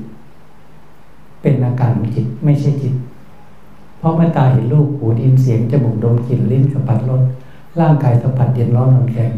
[1.42, 2.94] เป็นอาการของจิตไม่ใช่จิต
[4.00, 7.22] เพราะเมื่อตาเห็นรูปหูดินเสียงจมูกดมกลิ่นลิ้นสัมผัสรส
[7.80, 9.32] ร่างกายสัมผัสเย็นร้อนนอนแข็ง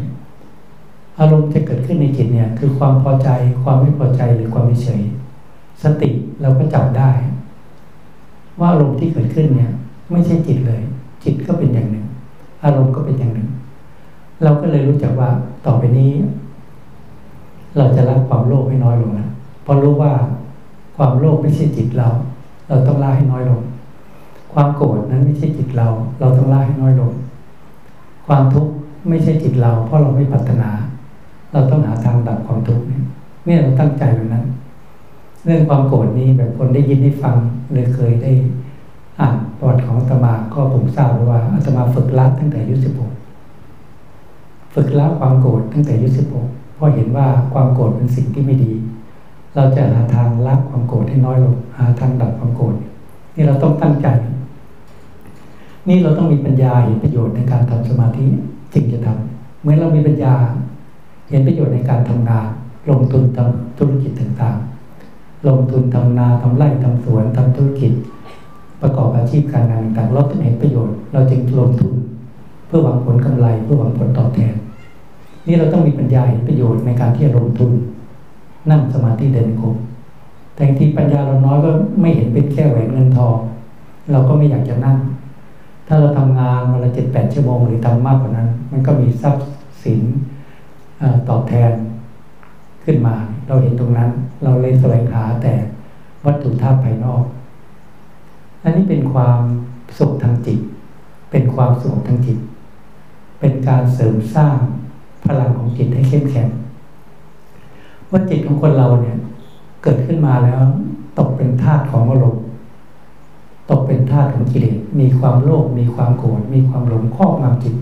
[1.22, 3.28] อารมณ์จะเกิดขึ้นในจิตเนี่ย คือความพอใจ
[3.64, 5.02] ความไม่พอใจหรือความไม่เฉย
[5.82, 6.10] สติ
[6.42, 7.10] เราก็จับได้
[8.58, 9.70] ว่าอารมณ์ที่เกิดขึ้นเนี่ย
[10.10, 10.82] ไม่ใช่จิตเลย
[11.24, 12.06] จิตก็เป็นอย่างหนึ่ง
[12.64, 13.48] อารมณ์ก็เป็นอย่างหนึ่ง
[14.42, 15.30] เราก็เลยรู้จักว่า
[15.66, 16.12] ต่อไปนี้
[17.76, 19.28] เราจะละความโลภให้น้อยลงนะ
[19.62, 20.12] เพราะรู้ว่า
[20.96, 22.08] ความโลภไม่ใช่จิตเรา
[22.68, 23.60] เราต้องละให้น้อยลง
[24.52, 25.88] ความโกรธนั้นไม่ใช่จิตเรา
[26.20, 27.12] เราต้องละให้น้อยลง
[28.26, 28.72] ความทุกข์
[29.08, 30.70] ไม่ใช่จิตเรา เพราะเราไม่ปรารถนา
[31.52, 34.44] เราต้องหาทางดับความทุกข์เนี่ยเราตั้งใจแบบนั้น
[35.44, 37.36] เรื่องความโกรธนี้แบบคนได้ยินได้ฟัง
[37.72, 38.32] เลยเคยได้
[39.20, 43.12] อ่านประวัติของอาตมาก็ผมทราบว่าอาตมาฝึกละตั้งแต่อายุสิบหก
[44.74, 48.72] ฝึกละความโกรธตั้งแต่อายุสิบหกเพราะเห็นว่าความโกรธเป็นสิ่งที่ไม่ดี
[49.54, 52.74] เราจะหาทางละความโกรธให้น้อยลงหาทางดับความโกรธ
[53.34, 54.06] นี่เราต้องตั้งใจ
[55.88, 58.24] นี่เราต้องมีปัญญาเห็นประโยชน์ในการทำสมาธิ
[58.74, 60.34] จึงจะทำเมื่อเรามีปัญญา
[61.28, 62.46] เห็นประโยชน์ในการทำงาน
[62.90, 67.92] ลงทุนทำธุรกิจต่างๆ ลงทุนทำนาทำไร่ทำสวนทำธุรกิจ
[68.82, 71.94] ประกอบอาชีพการงานต่างๆเราต้องเห็นประโยชน์เราจึงลงทุน
[72.66, 74.54] เพื่อหวังผลกำไร เพื่อหวังผลตอบแทน
[75.46, 77.70] นี่เราต้องมีปัญญาเห็นประโยชน์ในการที่จะลงทุน
[78.70, 79.74] นั่งสมาธิเดินกรม
[80.54, 83.36] แต่ที่ปัญญาเราน้อยก็ไม่เห็นเป็นแค่แหวนเงินทอง
[84.12, 84.98] เราก็ไม่อยากจะนั่ง
[85.86, 89.46] ถ้าเราทำงานวันละเจ็ดแปดชั่วโมงหรือทำมากกว่านั้น มันก็มีทรัพย์
[89.84, 90.00] สิน
[91.28, 91.72] ตอบแทน
[92.84, 93.14] ขึ้นมา
[93.48, 94.10] เราเห็นตรงนั้น
[94.42, 95.54] เราเลยแสวงหาแต่
[96.26, 97.24] วัตถุธาตุภายนอก
[98.62, 99.40] อันนี้เป็นความ
[99.98, 100.58] สุขทางจิต
[101.30, 102.38] เป็นความสุขทางจิต
[103.40, 104.56] เป็นการเสริมสร้าง
[105.26, 106.48] พลังของจิตให้เข้มแข็ง
[108.10, 109.16] ว่าจิตของคนเราเนี่ย
[109.82, 110.60] เกิดขึ้นมาแล้ว
[111.18, 112.44] ตกเป็นธาตุของอารมณ์
[113.70, 117.74] ตกเป็นธาตุของกิเลสมีความโลภมีความโกรธมีความหลงครอบงำจิต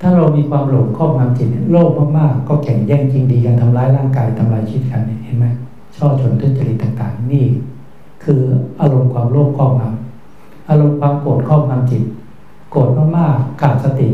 [0.00, 5.46] ถ้าเรามีความหลงครอบงำจิตโลภมากๆ ก็แข่งแย่งจริงดีกันทำร้ายร่างกายทำลายชีวิตกันเห็นไหม
[5.96, 7.44] ช่อชนทุจริตต่างๆ นี่
[8.24, 8.40] คือ
[8.80, 12.02] อารมณ์ความโลภครอบงำอารมณ์ความโกรธครอบงำจิต
[12.70, 14.08] โกรธมากๆขาดสติ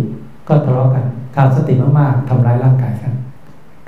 [0.49, 1.05] ก็ทะเลาะกัน
[1.37, 3.12] ขาดสติมากๆทำร้ายร่างกายกัน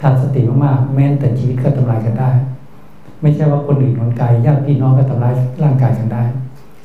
[0.01, 2.31] ขาดสติมากๆแม้แต่ชีวิตก็ทำลายกันได้
[3.21, 6.23] ไม่ใช่ว่าคนอื่นคนไกลญาติพี่น้องก็ทำร้ายร่างกายกันได้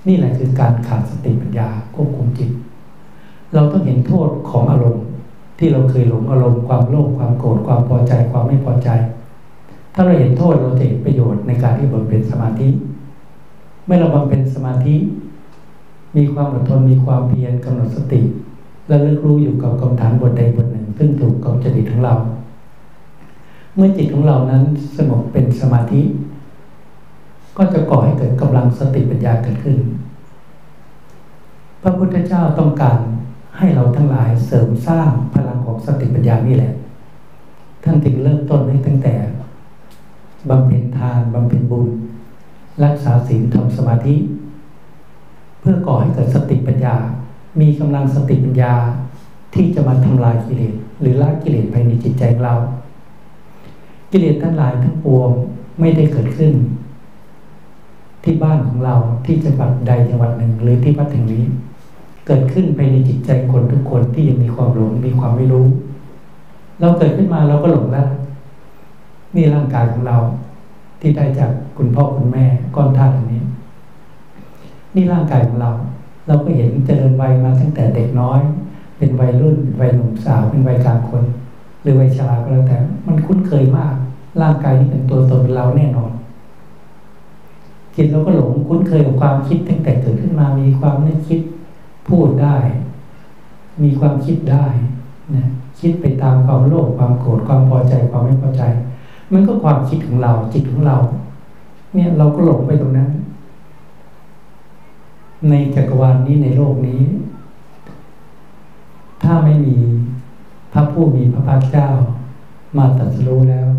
[0.07, 2.49] นี่แหละคือการขาดสติปัญญาควบคุมจิต
[3.53, 5.03] เราต้องเห็นโทษของอารมณ์
[5.59, 8.89] ที่เราเคยหลงอารมณ์ความโลภความโกรธความพอใจความไม่พอใจ
[9.93, 12.67] ถ้าเราเห็นโทษเราจะเห็นประโยชน์ในการที่บำเพ็ญสมาธิ
[13.85, 14.95] เมื่อเราบำเพ็ญสมาธิ
[16.17, 18.21] มีความอดทนมีความเพียรกำหนดสติ
[18.87, 22.13] และเลือกรู้อยู่กับกรรมฐานบทใดบทหนึ่ง ซึ่งถูกกับจริตของเรา
[23.75, 24.63] เมื่อจิตของเรานั้น
[24.97, 26.01] สงบเป็นสมาธิ
[27.57, 29.77] ก็จะก่อให้เกิดกำลังสติปัญญาเกิดขึ้น
[31.81, 32.97] พระพุทธเจ้าต้องการ
[33.61, 36.73] ให้เราทั้งหลายเสริมสร้างพลังของสติปัญญานี่แหละ
[37.83, 39.13] ท่านถึงเริ่มต้นให้ตั้งแต่
[40.49, 41.87] บำเพ็ญทานบำเพ็ญบุญ
[42.83, 44.15] รักษาศีลทำสมาธิ
[45.59, 46.95] เพื่อก่อให้เกิดสติปัญญา
[47.59, 48.73] มีกำลังสติปัญญา
[49.53, 52.55] ที่จะมาทำลายกิเลสหรือละกิเลสภายในจิตใจของเรา
[54.11, 55.29] กิเลสทั้งหลายทั้งปวง
[55.79, 56.53] ไม่ได้เกิดขึ้น
[58.23, 58.95] ที่บ้านของเรา
[59.25, 61.43] ที่จังหวัดใดจังหวัดหนึ่งหรือที่วัดแห่งนี้
[62.25, 65.65] เกิดขึ้นไปในจิตใจคนทุกคนที่ยังมีความหลงมีความไม่รู้
[66.79, 68.07] เราเกิดขึ้นมาเราก็หลงแล้ว
[69.35, 70.17] นี่ร่างกายของเรา
[70.99, 73.41] ที่ได้จากคุณพ่อคุณแม่ก้อนธาตุอันนี้
[74.95, 75.71] นี่ร่างกายของเรา
[76.27, 78.39] เราก็เห็นเจริญวัยมาตั้งแต่เด็กน้อย
[78.97, 81.23] เป็นวัยรุ่นเป็นวัยหนุ่มสาวเป็นวัยกลางคน
[81.81, 83.93] หรือวัยชราก็แล้วแต่ มันคุ้นเคยมาก
[84.41, 86.11] ร่างกายนี้เป็นตัวตนเป็นเราแน่นอน
[87.95, 91.39] จิตเราก็หลงคุ้นเคยกับความคิดตั้งแต่เกิดขึ้นมามีความนึกคิด
[92.07, 92.57] พูดได้
[93.83, 94.65] มีความคิดได้
[95.35, 95.43] นะ
[95.79, 98.63] คิดไปตามความโลภความโกรธความพอใจความไม่พอใจ
[99.33, 100.97] มันก็ความคิดของเราจิตของเรา
[101.93, 103.09] เนี่ยเราก็หลงไปตรงนั้น
[105.49, 107.01] ในจักรวาลนี้ในโลกนี้
[109.23, 109.77] ถ้าไม่มี
[110.73, 111.87] พระผู้มีพระภาคเจ้า
[112.77, 113.69] มาตรัสรู้แล้ว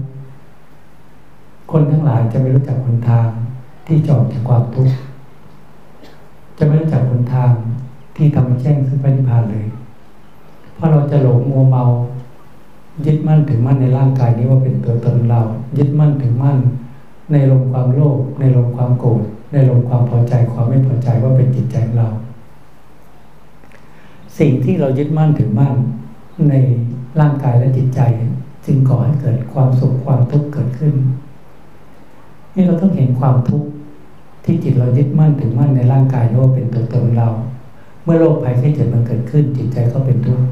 [1.70, 3.28] คนทั้งหลายจะไม่รู้จักคนทาง
[3.86, 4.94] ที่จอดจากความทุกข์
[6.58, 7.52] จะไม่รู้จักหนทาง
[8.16, 9.66] ที่ทำให้แจ้งซึ่งพระนิพพานเลย
[10.74, 11.84] เพราะเราจะหลงมัวเมา
[13.06, 15.40] ยึดมั่นถึงมั่นในร่างกายนี้ว่าเป็นตัวตนเรา
[15.78, 16.58] ยึดมั่นถึงมั่น
[17.32, 19.22] ในลมความโลภในลมความโกรธ
[19.52, 22.08] ในลมความพอใจความไม่พอใจว่าเป็นจิตใจของเรา
[24.38, 25.74] สิ่งที่เรายึดมั่นถึงมั่น
[26.50, 26.54] ใน
[27.20, 28.00] ร่างกายและจิตใจ
[28.66, 30.94] จึงก่อให้เกิดความสุขความทุกข์เกิดขึ้น
[32.54, 33.68] นี่เราต้องเห็นความทุกข์
[34.44, 37.28] ที่จิตเรายึดมั่นถึงมั่นในร่างกายว่าเป็นตัวตนเรา
[38.04, 40.46] เมื่อโรคภัยไข้เจ็บมันเกิดขึ้น จิตใจก็เป็นทุกข์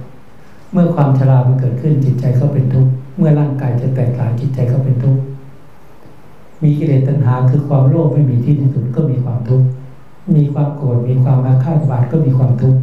[0.73, 5.21] เมื่อความชรามันเกิดขึ้น จิตใจก็เป็นทุกข์เมื่อร่างกายจะแตกลายจิตใจก็เป็นทุกข์
[6.63, 9.67] มีกิเลสตัณหาคือความโลภไม่มีที่สุดก็มีความทุกข์
[10.37, 12.81] มีความโกรธมีความอาฆาตบาดก็มีความทุกข์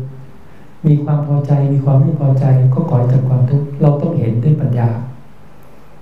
[0.87, 4.89] มีความพอใจมีความไม่พอใจก็ก่อให้เกิดความทุกข์เราต้องเห็นด้วยปัญญา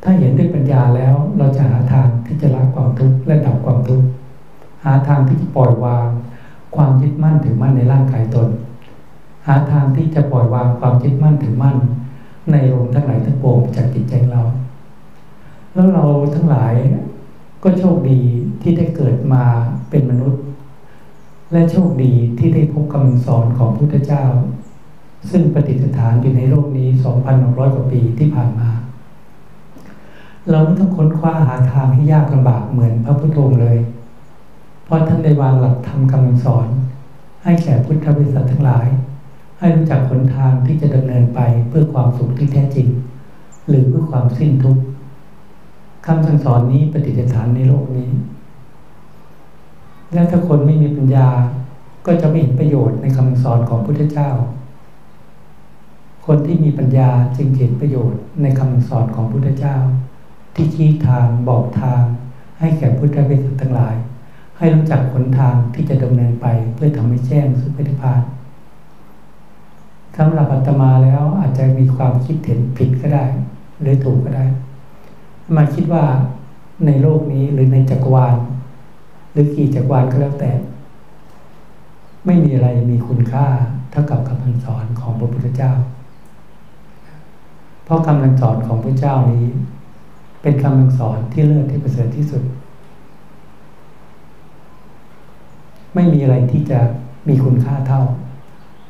[0.04, 4.06] ถ้าเห็นด้วยปัญญาแล้วเราจะหาทางที่จะละความทุกข์และดับความทุกข์
[4.86, 6.08] หาทางที่จะปล่อยวาง
[6.76, 8.50] ความยึดมั่นถือมั่นในร่างกายตน
[9.48, 11.78] หาทางที่จะปล่อยวางความยึดมั่นถือมั่น
[12.52, 14.42] ในลมทั้งหลายทั้งปวงจากจิตใจเรา
[15.74, 16.74] แล้วเราทั้งหลาย
[17.64, 18.20] ก็โชคดี
[18.62, 19.44] ที่ได้เกิดมา
[19.90, 20.42] เป็นมนุษย์
[21.52, 24.26] และโชคดีที่ได้พบคำสอนของพุทธเจ้า
[25.30, 26.90] ซึ่งปฏิสถานอยู่ในโลกนี้
[27.32, 28.70] 2,600 กว่าปีที่ผ่านมา
[30.52, 33.78] เราไม่ต้องค้นคว้าหาทางให้ยากลำบากเหมือนพระพุทธองค์เลย
[34.86, 36.68] เพราะท่านได้วางหลักธรรมคำสอน
[37.44, 38.88] ให้แก่พุทธบริษัททั้งหลาย
[39.60, 42.88] ให้รู้จักหนทางที่จะดำเนินไปเพื่อความสุขที่แท้จริง
[43.68, 44.82] หรือเพื่อความสิ้นทุกข์
[46.06, 48.10] คำสั่งสอนนี้ปฏิจฐานในโลกนี้
[50.14, 51.30] และถ้าคนไม่มีปัญญา
[52.06, 54.30] ก็จะไม่เห็นประโยชน์ในคำสอนของพุทธเจ้า
[56.26, 59.76] คนที่มีปัญญาจึงเห็นประโยชน์ในคำสอนของพุทธเจ้า
[60.56, 62.04] ที่ชี้ทางบอกทาง
[62.60, 63.96] ให้แก่พุทธบริษัททั้งหลาย
[64.58, 68.22] ให้รู้จักหนทางที่จะดำเนินไปเพื่อทำให้แจ้งสุขนิพพาน
[70.18, 73.26] สำหรับอาตมาแล้วอาจจะมีความคิดเห็นผิดก็ได้
[73.82, 74.46] หรือถูกก็ได้
[75.56, 76.06] มาคิดว่า
[76.86, 78.38] ในโลกนี้หรือในจักรวาล
[79.32, 80.52] หรือกี่จักรวาลก็แล้วแต่
[82.26, 83.48] ไม่มีอะไรมีคุณค่า
[83.92, 85.74] เท่ากับคำสอนของพระพุทธเจ้า
[87.84, 89.46] เพราะคำสอนของพระเจ้านี้
[90.42, 92.44] เป็นคำสอนที่เลิศที่ประเสริฐที่สุด
[95.96, 96.80] ไม่มีอะไรที่จะ
[97.28, 98.02] มีคุณค่าเท่า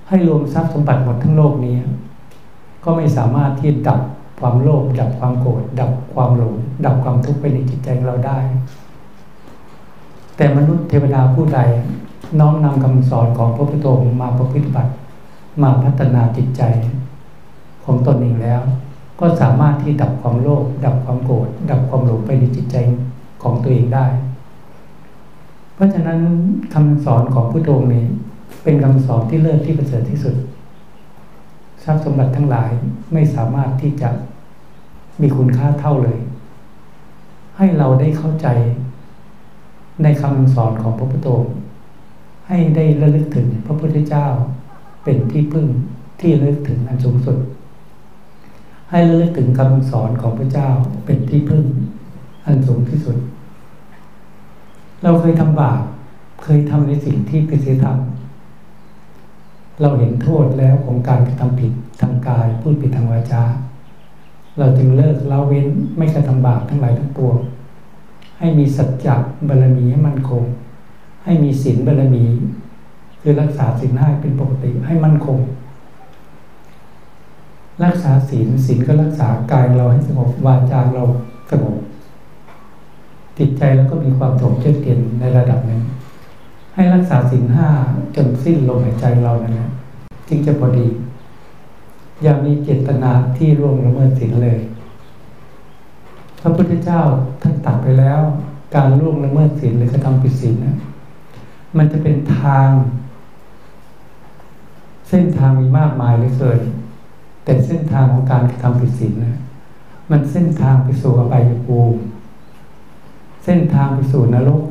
[0.07, 1.75] ให้รวมทรัพย์สมบัติหมดทั้งโลกนี้
[2.83, 3.99] ก็ไม่สามารถที่ดับ
[4.39, 8.39] ความโลภดับความโกรธดับความหลง ดับความทุกข์ไปในจิตใจเราได้
[10.37, 11.59] แต่มนุษย์เทวดาผู้ใด
[12.39, 14.91] น้อมนำคำสอนของพระพุทธองค์มาประพฤติบัติ
[15.61, 16.61] มาพัฒนาจิตใจ
[17.85, 18.61] ของตนเองแล้ว
[19.19, 22.75] ก็สามารถที่ดับความโลภดับความโกรธดับความหลงไปในจิตใจ
[23.43, 24.05] ของตัวเองได้
[25.75, 26.19] เพราะฉะนั้น
[26.73, 28.05] คำสอนของพุทโธนี้
[28.63, 30.35] เป็นคำสอนที่เลิศที่ประเสริฐที่สุด
[31.83, 32.71] ทรัพย์สมบัติทั้งหลาย
[33.13, 34.09] ไม่สามารถที่จะ
[35.21, 36.19] มีคุณค่าเท่าเลย
[37.57, 38.47] ให้เราได้เข้าใจ
[40.03, 41.29] ในคำสอนของพระพุทโธ
[42.47, 44.27] ให้ได้ระลึกถึงพระพุทธเจ้า
[45.03, 45.67] เป็นที่พึ่ง
[46.21, 47.37] ที่ระลึกถึงอันสูงสุด
[48.91, 50.69] ให้ระลึกถึงคำสอนของพระเจ้า
[51.05, 51.63] เป็นที่พึ่ง
[52.45, 53.17] อันสูงที่สุด
[55.05, 55.81] เราเคยทำบาป
[56.43, 57.97] เคยทำในสิ่งที่ผิดศีลธรรม
[59.81, 63.43] เราเห็นโทษแล้วของการกระทำผิดทางกายพูดผิดทางวาจา
[64.57, 67.37] เราจึงเลิกละเว้นไม่กระทำบาปทั้งหลายทั้งปวง
[68.39, 69.15] ให้มีสัจจะ
[69.47, 70.43] บารมีให้มั่นคง
[71.23, 72.25] ให้มีศีลบารมี
[73.21, 75.37] คือรักษาศีลห้าเป็นปกติให้มั่นคง
[77.83, 81.03] รักษาศีลศีลก็รักษากายเราให้สงบวาจาเรา
[81.51, 81.75] สงบ
[83.37, 85.81] จิตใจแล้วก็มีความสงบเชื่อเตียนในระดับหนึ่ง
[86.75, 87.67] ให้รักษาสินห้า
[88.15, 89.69] จนสิ้นลมหายใจเรานั่นแหละ
[90.27, 90.87] จึงจะพอดี
[92.23, 94.57] อย่ามีเจตนาที่ร่วงละเมิดสินเลย
[96.41, 97.01] พระพุทธเจ้า
[97.41, 98.21] ท่านตัดไปแล้ว
[98.75, 100.75] การร่วงละเมิดสินหรือกระทำผิดสินนะ
[101.77, 102.69] มันจะเป็นทาง
[105.09, 106.59] เส้นทางมีมากมายเหลือเกิน
[107.43, 109.37] แต่เส้นทางของการกระทำผิดศีลนะ
[110.11, 111.97] มันเส้นทางไปสู่อบายภูมิ
[113.45, 114.63] เส้นทางไปสู่นรก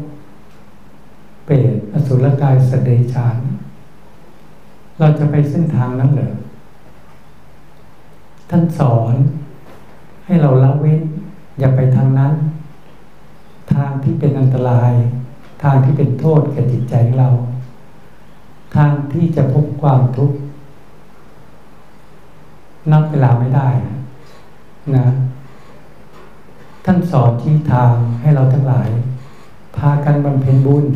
[1.44, 3.36] เปรตอสุรกายสเดชาน
[4.98, 6.32] เราจะไปเส้นทางนั้นเหรอ
[8.50, 9.14] ท่านสอน
[10.24, 11.02] ให้เราละเว้น
[11.58, 12.34] อย่าไปทางนั้น
[13.72, 14.92] ทางที่เป็นอันตราย
[15.62, 17.30] ทางที่เป็นโทษแก่จิตใจของเรา
[18.76, 20.36] ทางที่จะพบความทุกข์
[22.92, 23.68] นับเวลาไม่ได้
[24.96, 25.06] นะ
[26.84, 28.88] ท่านสอนชี้ทางให้เราทั้งหลาย
[29.76, 30.86] พากันบำเพ็ญบุญ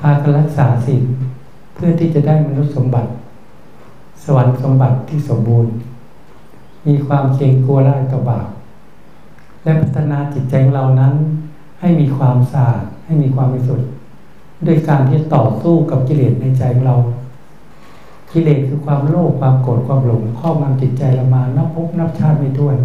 [0.00, 1.04] พากันรักษาศีล
[1.74, 3.10] เพื่อที่จะได้มนุษย์สมบัติ
[4.24, 5.72] สวรรค์สมบัติที่สมบูรณ์
[6.86, 8.48] มีความเกรงกลัวไร้ต่อบาป
[9.64, 11.14] และพัฒนาจิตใจของเรานั้น
[11.80, 13.88] ให้มีความสะอาดให้มีความบริสุทธิ์
[14.66, 16.96] ด้วยการที่ต่อสู้กับกิเลสในใจของเรา
[18.32, 22.76] กิเลสคือความโลภความโกรธความหลงครอบงำจิตใจเรามานับพบนับชาติไม่ถ้วน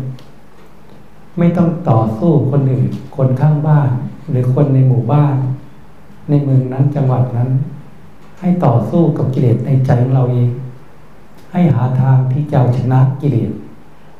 [1.37, 3.89] ไม่ต้องต่อสู้คนอื่น คนข้างบ้าน
[4.29, 5.35] หรือคนในหมู่บ้าน
[6.29, 7.49] ในเมืองนั้นจังหวัดนั้น
[8.39, 10.49] ให้ต่อสู้กับกิเลสในใจของเราเอง
[11.51, 13.51] ให้หาทางที่จะเอาชนะกิเลส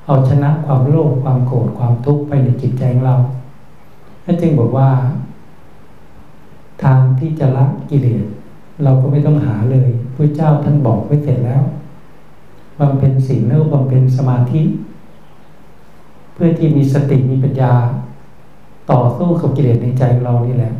[0.07, 3.17] เอาชนะความโลภความโกรธความทุกข์ไปในจิตใจของเรา
[4.25, 4.89] นั่นจึงบอกว่า
[6.83, 8.23] ทางที่จะละกิเลส
[8.83, 11.63] เราก็ไม่ต้องหาเลยพระเจ้าท่านบอกไว้เสร็จแล้ว
[12.79, 14.61] บำเพ็ญศีลแล้วบำเพ็ญสมาธิ
[16.33, 17.73] เพื่อที่มีสติมีปัญญา
[18.91, 20.73] ต่อสู้กับกิเลสในใจเรานี่แหละ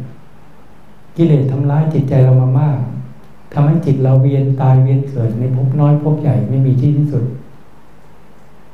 [1.17, 2.77] กิเลสทำร้ายจิตใจเรามามาก
[3.53, 7.23] ทำให้จิตเราเวียนตายเวียนเกิดในภพน้อยภพใหญ่ไม่มีที่ที่สุด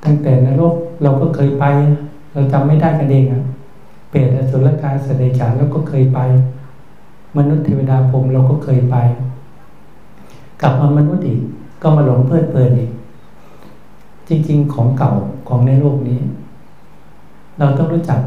[0.03, 1.65] ตั้งแต่นรกเราก็เคยไป
[2.33, 3.43] เราจำไม่ได้กันเองอะ
[4.09, 6.19] เปรตอสุรกายสเดชานเราก็เคยไป
[7.37, 8.95] มนุษย์เทวดาพรมเราก็เคยไป
[10.61, 11.39] กลับมามนุษย์อีก
[11.81, 12.91] ก็มาหลงเพลิดเพลินอีก
[14.29, 15.11] จริง ๆ ของเก่า
[15.47, 16.19] ของในโลกนี้
[17.59, 18.19] เราต้องรู้จัก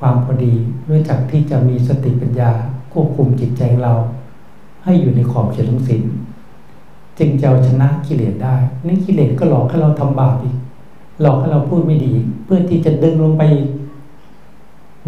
[0.00, 0.54] ความพอดี
[0.90, 2.50] รู้จักที่จะมีสติปัญญา
[2.92, 3.92] ควบคุมจิตใจเรา
[4.84, 6.02] ให้อยู่ในขอบเขตของศีล
[7.18, 8.56] จึงจะเอาชนะกิเลสได้
[8.86, 10.56] นี่กิเลสก็หลอกให้เราทำบาปอีก
[11.20, 12.12] หลอกให้เราพูดไม่ดี
[12.44, 13.42] เพื่อที่จะดึงลงไป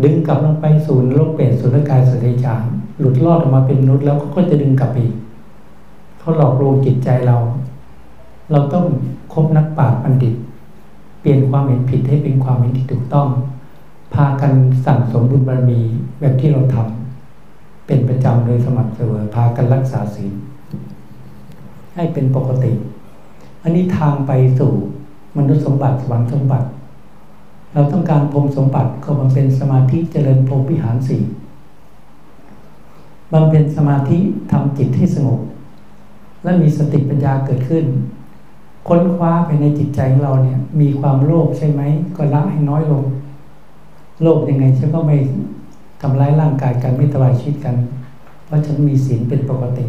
[0.05, 2.63] ดึงกลับลงไปสู่นรกเปรตสุรกายสเดจาน
[2.99, 5.13] หลุดรอดออกมาเป็นมนุษย์แล้วก็จะดึงกลับอีก
[6.19, 7.37] เขาหลอกลวงจิตใจเรา
[8.51, 8.85] เราต้อง
[9.33, 10.35] คบนักปราชญ์บัณฑิต
[11.23, 13.29] เปลี่ยนความเห็นผิดให้เป็นความเห็นที่ถูกต้อง
[14.15, 14.53] พากัน
[14.87, 15.81] สั่งสมบุญบารมี
[16.21, 20.33] แบบที่เราทำเป็นประจำโดยสม่ำเสมอพากันรักษาศีล
[21.95, 22.73] ให้เป็นปกติ
[23.63, 24.73] อันนี้ทางไปสู่
[25.37, 26.67] มนุษย์สมบัติสวรรค์สมบัติ
[27.75, 31.23] เราต้องการพรมสมบัติก็มันเป็นสมาธิเจริญพรมวิหารสี่
[33.33, 34.19] บำเพ็ญสมาธิ
[34.51, 35.41] ทำจิตให้สงบ
[36.43, 37.85] และมีสติปัญญาเกิดขึ้น
[38.89, 41.83] ค้นคว้าไปในจิตใจของเราเนี่ย มีความโลภใช่ไหม
[42.17, 43.05] ก็ละให้น้อยลง
[44.23, 45.17] โลภยังไงฉันก็ไม่
[46.01, 47.77] ทำร้ายร่างกายกันไม่ทลายชีวิตกัน
[48.47, 49.87] เพราะฉันมีศีลเป็นปกติ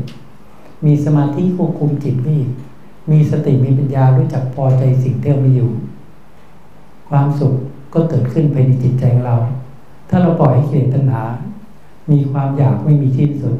[0.85, 2.41] มีสมาธิควบคุมจิตนี่
[3.11, 5.71] มีสติมีปัญญารู้จักพอใจสิ่งที่เรามีอยู่
[7.09, 7.53] ความสุข
[7.93, 9.37] ก็เกิดขึ้นภายในจิตใจของเรา
[10.09, 11.23] ถ้าเราปล่อยให้เกิดตัณหา
[12.11, 13.55] มีความอยากไม่มีที่สุด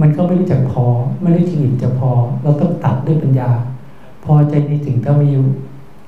[0.00, 0.84] มันก็ไม่รู้จักพอ
[1.20, 2.10] ไม่รู้จริงจะพอ
[2.42, 3.50] เราต้องตัดด้วยปัญญา
[4.24, 5.46] พอใจในสิ่งที่มีอยู่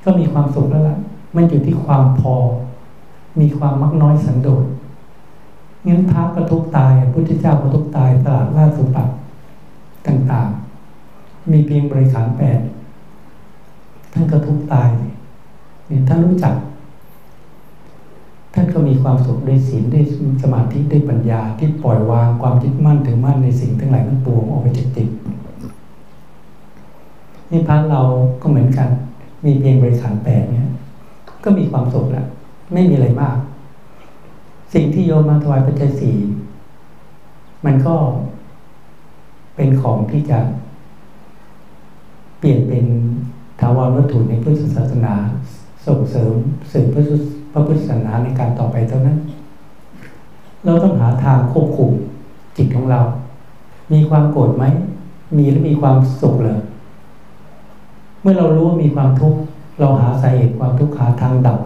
[0.05, 0.99] ก็มีความสุขแล้วล่ะ
[1.37, 2.35] มันอยู่ที่ความพอ
[3.41, 4.65] มีความมักน้อยสันโดษ
[5.87, 9.09] งั้นพระก็ทุกตายพุทธเจ้าก็ทุกตายตลาดราชสมบัต
[10.07, 12.61] ต่างๆ มีเพียงบริขารแปด
[14.13, 16.55] ท่านก็ทุกตายเนี่ยท่านรู้จัก
[18.55, 20.05] ท่านก็มีความสุขด้วยศีลด้วย
[20.43, 25.09] สมาธิด้วยปัญญาที่ปล่อยวางความยึดมั่นถือมั่นในสิ่งทั้งหลายทั้งปวงออกไปจากจิต
[27.53, 28.01] นี่พระเรา
[28.43, 28.89] ก็เหมือนกัน
[29.45, 30.69] มีเพียงบริขารแปดเนี่ย
[31.45, 32.27] ก็มีความสุขแล้ว
[32.73, 33.37] ไม่มีอะไรมาก
[34.75, 36.17] สิ่งที่โยมมาถวายปัจจัยสี่
[37.65, 37.95] มันก็
[39.57, 40.39] เป็นของที่จะ
[42.39, 42.87] เปลี่ยนเป็น
[43.61, 45.15] ถาวรวัตถุในพุทธศาสนา
[45.87, 46.33] ส่งเสริม
[46.73, 47.03] สืบพระ
[47.53, 49.17] พระพุทธศาสนาในการต่อไปเท่านั้น
[50.65, 51.91] เราต้องหาทางควบคุม
[52.57, 53.01] จิตของเรา
[53.93, 54.65] มีความโกรธไหม
[55.37, 56.59] มีหรือมีความสุขเลย
[58.23, 59.39] เมื่อเรารู้ว่ามีความทุกข์
[59.81, 61.59] เราหาสาเหตุความทุกข์หาทางดับ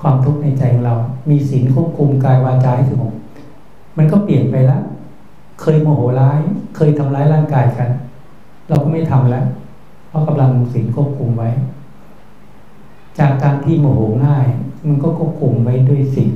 [0.00, 0.96] ความทุกข์ในใจของเรา
[1.30, 3.12] มีศีลควบคุมกายวาจาให้สงบ
[3.96, 4.82] มันก็เปลี่ยนไปแล้ว
[5.60, 6.40] เคยโมโหร้าย
[6.76, 7.90] เคยทำร้ายร่างกายกัน
[8.68, 9.44] เราก็ไม่ทำแล้ว
[10.08, 11.50] เพราะกำลังสิ่งควบคุมไว้
[13.18, 14.46] จากการที่โมโหง่าย
[14.86, 16.30] มันก็ควบคุมไว้ด้วยสิ่ง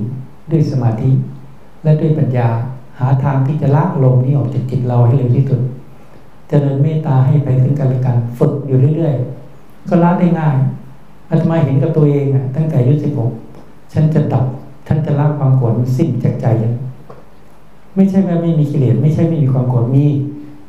[0.51, 1.11] ด้วยสมาธิ
[1.83, 2.49] และด้วยปัญญา
[2.99, 5.61] หาทางที่จะละลมนี้ออกจากจิตเราให้เร็วที่สุด
[6.55, 10.57] จเจริญเมตตาให้ไปถึงกันและกันฝึกอยู่เรื่อยๆ ก็ละได้ง่าย
[11.31, 13.31] อาตมาเห็นกับตัวเองอะ ตั้งแต่อายุสิบหก
[13.93, 14.45] ฉันจะดับ
[14.87, 16.75] ท่านจะละความโกรธสิ้นจากใจยัง
[17.95, 20.07] ไม่ใช่ว่าไม่มีกิเลสไม่ใช่ไม่มีความโกรธมี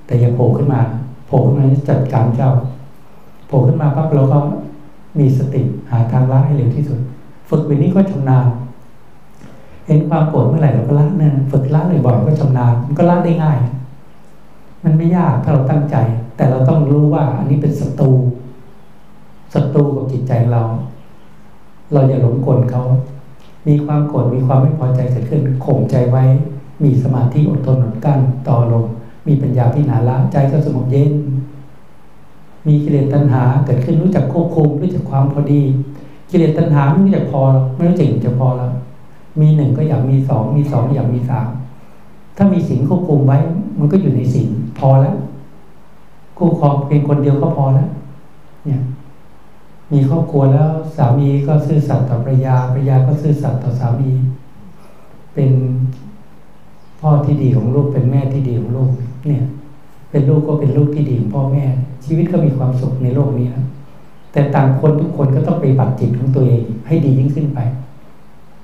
[0.05, 0.79] แต่อย่าโผล่ขึ้นมา
[1.27, 2.51] โผล่ขึ้นมาจัดการเจ้า
[3.47, 4.39] โผล่ขึ้นมาปั๊บเราก็
[5.19, 5.61] มีสติ
[5.91, 6.99] หาทางละให้เร็วที่สุด
[7.49, 8.45] ฝึกแบบนี้ก็ชำนาญ
[9.88, 13.59] เห็นความโกรธเมื่อไหร่เราก็ละเนี่ยฝึกละบ่อยๆก็ชำนาญมันก็ละได้ง่าย
[14.86, 15.95] มันไม่ยากถ้าเราตั้งใจ
[16.36, 18.11] แต่เราต้องรู้ว่าอันนี้เป็นศัตรู
[19.53, 20.63] ศัตรูกับจิตใจเรา
[21.93, 22.83] เราอย่าหลงกลเขา
[23.67, 26.23] มีความโกรธมีความไม่พอใจเกิดขึ้นข่มใจไว้
[26.83, 28.86] มีสมาธิอดทนอดกั้นต่อลม
[29.27, 31.11] มีปัญญาพิจารณาละใจก็สงบเย็น
[32.67, 35.61] มีกิเลสตัณหาเกิดขึ้นรู้จักควบคุมรู้จักความพอดี
[36.29, 37.41] กิเลสตัณหาไม่รู้จักพอ
[37.75, 38.71] ไม่รู้จักจะพอแล้ว
[39.39, 41.47] มีหนึ่งก็อยากมีสองมีสองอยากมีสาม
[42.38, 43.38] ถ้ามีสิ่งควบคุมไว้
[43.79, 44.47] มันก็อยู่ในสิ่ง
[44.80, 45.15] พอแล้ว
[46.38, 47.89] คู่ครองเพียงคนเดียวก็พอแล้ว
[48.65, 48.82] เนี่ย
[49.91, 54.11] มีครอบครัวแล้วสามีก็ซื่อสัตย์ต่อภรรยาภรรยาก็ซื่อสัตย์ต่อสามี
[55.34, 55.51] เป็น
[56.99, 58.89] พ่อที่ดีของลูกเป็นแม่ที่ดีของลูก
[59.28, 59.43] เนี่ย
[60.11, 61.63] เป็นลูกก็เป็นลูกที่ดีของพ่อแม่
[62.05, 63.65] ชีวิตก็มีความสุขในโลกนี้นะ
[64.32, 67.59] แต่ต่างคนทุกคนก็ต้องไปบัตรจิตของตัวเอง ให้ดียิ่งขึ้นไป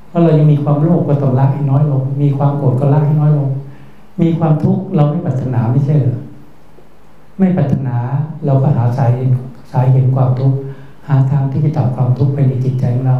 [0.09, 3.49] เพราะเรายังมีความโลภก็ต้องละให้น้อยลง มีความโกรธก็ละให้น้อยลง
[4.21, 6.17] มีความทุกข์เราไม่ปรารถนาไม่ใช่เหรอ
[7.39, 7.97] ไม่ปรารถนา
[8.45, 9.13] เราก็หาสาย
[9.71, 10.57] สายเห็นความทุกข์
[11.07, 13.17] หาทางที่จะดับความทุกข์ไปในจิตใจของเรา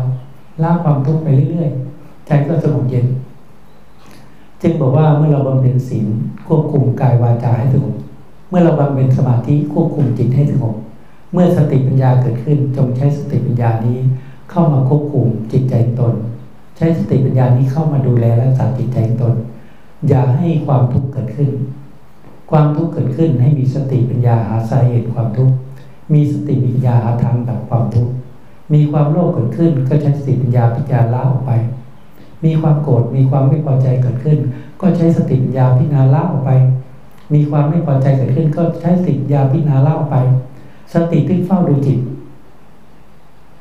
[0.63, 3.05] ละความทุกข์ไปเรื่อยๆใจก็สงบเย็น
[4.61, 6.07] จึงบอกว่าเมื่อเราบำเพ็ญศีล
[6.47, 7.95] ควบคุมกายวาจาให้สงบ
[8.49, 10.75] เมื่อเราบำเพ็ญสมาธิควบคุมจิตให้สงบ
[11.33, 13.97] เมื่อสติปัญญาเกิดขึ้น จงใช้สติปัญญานี้
[14.51, 16.13] เข้ามาควบคุมจิตใจตน
[16.77, 19.33] ใช้สติปัญญานี้เข้ามาดูแลรักษาจิตใจตน
[20.07, 21.51] อย่าให้ความทุกข์เกิดขึ้น
[22.51, 25.55] ความทุกข์เกิดขึ้นให้มีสติปัญญาหาสาเหตุความทุกข์
[26.13, 28.11] มีสติปัญญาหาทางดับความทุกข์
[28.73, 31.51] มีความโลภเกิดขึ้น ก็ใช้สติปัญญาพิจารณาออกไป
[32.45, 34.37] มีความโกรธ มีความไม่พอใจเกิดขึ้น
[34.81, 36.51] ก็ใช้สติปัญญาพิจารณาออกไป
[37.33, 40.17] มีความไม่พอใจเกิดขึ้น ก็ใช้สติปัญญาพิจารณาออกไป
[40.93, 41.99] สติที่เฝ้าดูจิต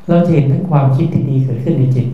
[0.08, 2.06] เราจะเห็นทั้งความคิดที่ดีเกิดขึ้นในจิต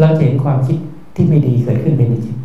[0.00, 0.78] เราจะเห็นความคิด
[1.14, 2.36] ที่ไม่ดีเกิดขึ้นในจิต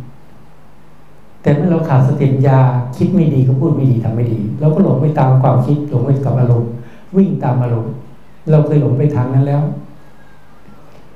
[1.42, 2.58] แต่เมื่อเราขาดสติปัญญา
[2.96, 6.70] คิดไม่ดีก็พูดไม่ดีทำไม่ดีเราก็หลงไปตามความคิดหลงไปกับอารมณ์
[7.16, 7.92] วิ่งตามอารมณ์
[8.50, 9.62] เราเคยหลงไปทางนั้นแล้ว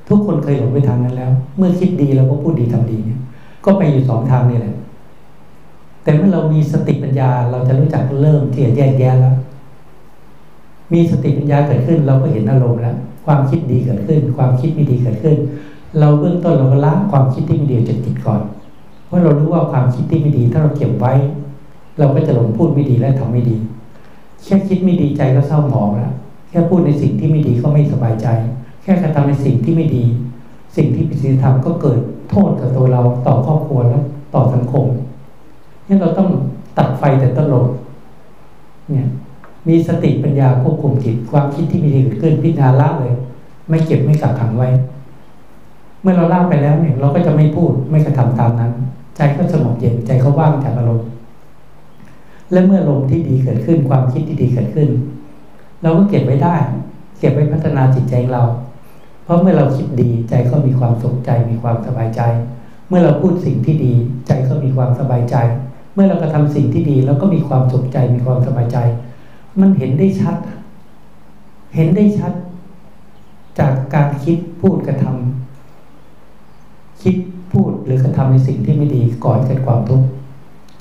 [0.09, 3.21] ทุกคนเคยหลงไปทางนั้นแล้ว เมื่อคิดดีเราก็พูดดีทำดีเนี่ย
[3.65, 4.75] ก็ไปอยู่สองทางนี่แหละ
[6.03, 9.37] แต่เมื่อเรามีสติปัญญาเราจะรู้จักเริ่มที่จะแยกแยะแล้ว
[10.93, 12.97] มีสติปัญญาเกิดขึ้น เราก็เห็นอารมณ์แล้ว
[13.27, 15.37] ความคิดดีเกิดขึ้น ความคิดไม่ดีเกิดขึ้น
[15.99, 18.41] เราเบื้องต้นเราก็ละความคิดที่ไม่ดีจากจิตก่อน
[19.13, 21.15] ราะเรารู้ว่าความคิดที่ไม่ดี ถ้าเราเก็บไว้
[21.99, 23.57] เราก็จะหลงพูดไม่ดีและทำไม่ดี
[24.45, 26.13] แค่คิดไม่ดีใจก็เศร้าหมองแล้ว
[26.49, 28.27] แค่พูดในสิ่งที่ไม่ดีก็ไม่สบายใจ
[28.83, 30.05] แค่กระทำในสิ่งที่ไม่ดี
[30.77, 31.99] สิ่งที่ผิดศีลธรรมก็เกิด
[32.31, 34.03] โทษกับตัวเราต่อครอบครัวแล้ว
[34.35, 34.85] ต่อสังคม
[35.87, 36.29] นี่เราต้อง
[36.79, 37.67] ตัดไฟแต่ต้นลม
[38.91, 39.07] เนี่ย
[39.69, 43.15] มีสติปัญญาควบคุมจิตความคิดที่ไม่ดีเกิดขึ้นพิจารณาละเลย
[43.69, 44.69] ไม่เก็บไม่กักขังไว้
[46.03, 48.73] เมื่อเราล่าไปแล้วเนี่ย เราก็จะไม่พูดไม่กระทำตามนั้น
[49.17, 51.09] ใจก็สงบเย็นใจเขาว่างจากอารมณ์
[52.53, 54.89] และเมื่อลมที่ดีเกิดขึ้นความคิดที่ดีเกิดขึ้น
[55.83, 56.57] เราก็เก็บไว้ได้
[57.19, 58.43] เก็บไว้พัฒนาจิตใจเรา
[59.25, 62.23] เพราะเมื่อเราคิดดีใจก็มีความสุขใจมีความสบายใจ
[62.89, 63.95] เมื่อเราพูดสิ่งที่ดี
[64.27, 65.37] ใจก็มีความสบายใจ
[65.95, 68.79] เมื่อเรากระทาสิ่งที่ดีเราก็มีความสุขใจมีความสบายใจ
[69.61, 70.37] มันเห็นได้ชัด
[71.75, 72.33] เห็นได้ชัด
[73.59, 77.15] จากการคิดพูดกระทำคิด
[77.53, 80.07] พูดหรือกระทำในสิ่งที่ไม่ดีก่อนเกิดความทุกข์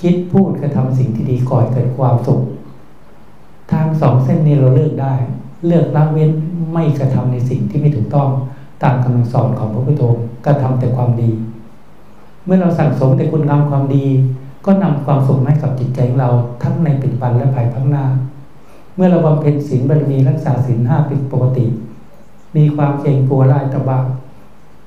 [0.02, 2.42] คิดพูดกระทำสิ่งที่ดีก่อนเกิดความสุข
[3.72, 5.14] ทางสองเส้นนี้เราเลือกได้
[5.66, 6.32] เลือกละเว้น
[6.74, 8.30] ไม่กระทำในสิ่งที่ไม่ถูกต้อง
[8.84, 11.32] ตามคำสอนของพระพุทธองค์กระทำแต่ความดี
[12.46, 14.06] เมื่อเราสั่งสมแต่คุณงามความดี
[14.66, 16.32] ก็นำความสุขให้กับจิตใจของเรา
[16.64, 18.06] ทั้งในปัจจุบันและภายภาคหน้า
[18.96, 21.66] เมื่อเราบำเพ็ญศีลบารมีรักษาศีลห้าเป็นปกติ
[22.56, 24.00] มีความเกรงกลัวลายตบะ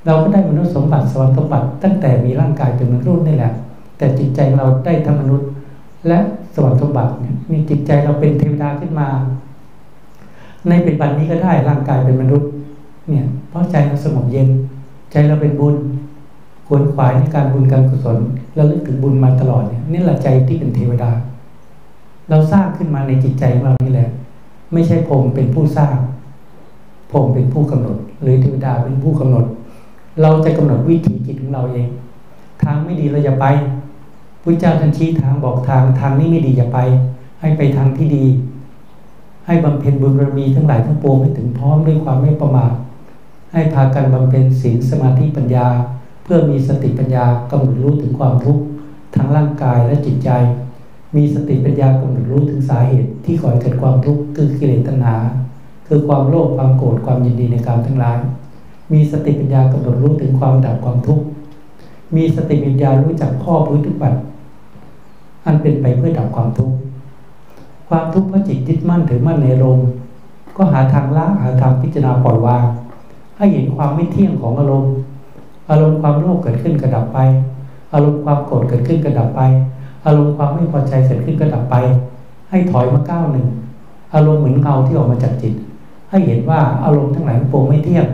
[0.07, 3.53] เราก็ได้มนุษย์สมบัติสวรรค์สมบัติตั้งแต่มีร่างกายเป็นมนุษย์นี่แหละ
[3.99, 5.49] แต่จิตใจเราได้ทั้งมนุษย์
[6.09, 6.19] และ
[6.55, 9.09] สวรรค์สมบัติเนี่ยมีจิตใจเราเป็นเทวดาขึ้นมา
[10.69, 12.49] ในปัจจุบันนี้ก็ได้ร่างกายเป็นมนุษย์
[13.09, 14.49] เนี่ยเพราะใจเราสงบเย็น
[15.13, 15.77] ใจเราเป็นบุญ
[16.67, 18.19] ขวนขวายในการบุญการกุศล
[18.55, 21.11] เระลึกถึงบุญมาตลอดเนี่ยนี่แหละใจที่เป็นเทวดา
[22.31, 24.09] เราสร้างขึ้นมาในจิตใจของเรานี่แหละ
[24.73, 25.95] ไม่ใช่พรมเป็นผู้สร้าง
[27.13, 29.45] พรมเป็นผู้กำหนด หรือเทวดาเป็นผู้กำหนด
[30.23, 31.89] เราจะกำหนดวิถีจิตของเราเอง
[32.62, 33.47] ทางไม่ดีเราอย่าไป
[34.43, 36.79] พุทธเจ้าท่านชี้ทางบอกทางทางนี้ไม่ดีอย่าไป
[37.41, 38.27] ให้ไปทางที่ดี
[39.47, 42.73] ให้บำเพ็ญบุญบารมีทั้งหลายทั้งปวงให้ถึงพร้อมด้วยความไม่ประมาท
[43.53, 45.67] ให้พากันบำเพ็ญศีลสมาธิปัญญา
[46.25, 48.62] เพื่อมีสติปัญญากำหนดรู้ถึงความทุกข์
[49.15, 50.31] ทั้งร่างกายและจิตใจ
[51.17, 55.17] มีสติปัญญากำหนดรู้ถึงสาเหตุที่ก่อให้เกิดความทุกข์คือกิเลสตัณหา
[55.89, 58.19] คือความโลภความโกรธความยินดีในการทั้งหลาย
[58.93, 61.24] มีสติปัญญากำหนดรู้ถึงความดับความทุกข์
[62.16, 64.14] มีสติปัญญารู้จักข้อพื้นทุกบัต
[65.47, 66.74] อันเป็นไปเพื่อดับความทุกข์
[67.89, 69.78] ความทุกข์เพราะจิตยึดมั่นถือมั่นในลม
[70.57, 72.64] ก็หาทางละหาทางพิจารณาปล่อยวาง
[73.37, 74.93] ให้เห็นความไม่เที่ยงของอารมณ์
[75.70, 77.18] อารมณ์ความโลภเกิดขึ้นกระดับไป
[77.93, 79.41] อารมณ์ความโกรธเกิดขึ้นกระดับไป
[80.07, 81.76] อารมณ์ความไม่พอใจเกิดขึ้นกระดับไป
[82.51, 83.47] ให้ถอยมาก้าวหนึ่ง
[84.14, 85.55] อารมณ์เหมือนเงาที่ออกมาจากจิต
[86.11, 88.07] ให้เห็นว่าอารมณ์ทั้งหลายโปร่งไม่เที่ยง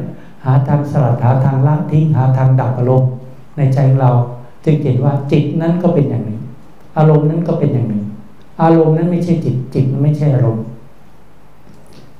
[0.44, 3.10] หาทางสลัดหาทางละทิ้งหาทางดับอารมณ์
[3.56, 4.12] ในใจของเรา
[4.64, 6.40] จึงเห็นว่าจิตนั้นก็เป็นอย่างหนึ่ง
[6.96, 8.02] อารมณ์นั้นก็เป็นอย่างหนึ่ง
[8.62, 10.64] อารมณ์นั้นไม่ใช่จิต จิตมันไม่ใช่อารมณ์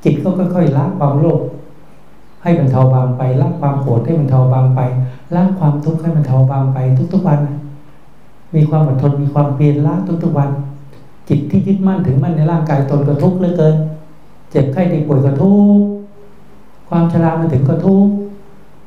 [0.04, 1.40] จิตก็ค่อยๆละความโลภ
[2.42, 4.80] ให้บรรเทาบางไปละความโกรธให้บรรเทาบางไป
[5.34, 6.78] ละความทุกข์ให้บรรเทาบางไป
[7.12, 7.40] ทุกๆวัน
[8.54, 9.94] มีความอดทนมีความเพียรละ
[10.24, 10.50] ทุกๆวัน
[11.28, 13.74] จิตที่ยึดมั่นถึงมั่นในร่างกายตนก็ทุกข์เหลือเกิน
[14.50, 15.99] เจ็บไข้ได้ป่วยก็ทุกข์
[16.90, 18.12] ความชรามาถึงก็ทุกข์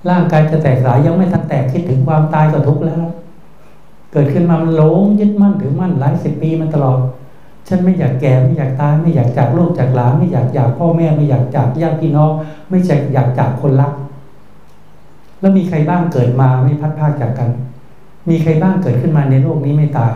[0.10, 3.04] ร่างกายจะแตกสายยังไม่ทันแตกคิดถึงความตายก็ทุกข์แล้ว
[4.12, 7.00] เกิดขึ้นมามันหลงยึดมั่นถือมั่นหลายสิบปีมันตลอด
[7.68, 12.32] ฉันไม่อยากแก่ไม่อยากตายไม่อยากจากลูกจากหลานไม่อยากจากพ่อแม่ไม่อยากจากญาติพี่น้อง
[12.70, 13.92] ไม่อยากอยากจากคนรัก
[15.40, 17.50] แล้วมีใครบ้างเกิดมาไม่พัดพากจากกัน
[18.30, 20.14] มีใครบ้างเกิดขึ้นมาในโลกนี้ไม่ตาย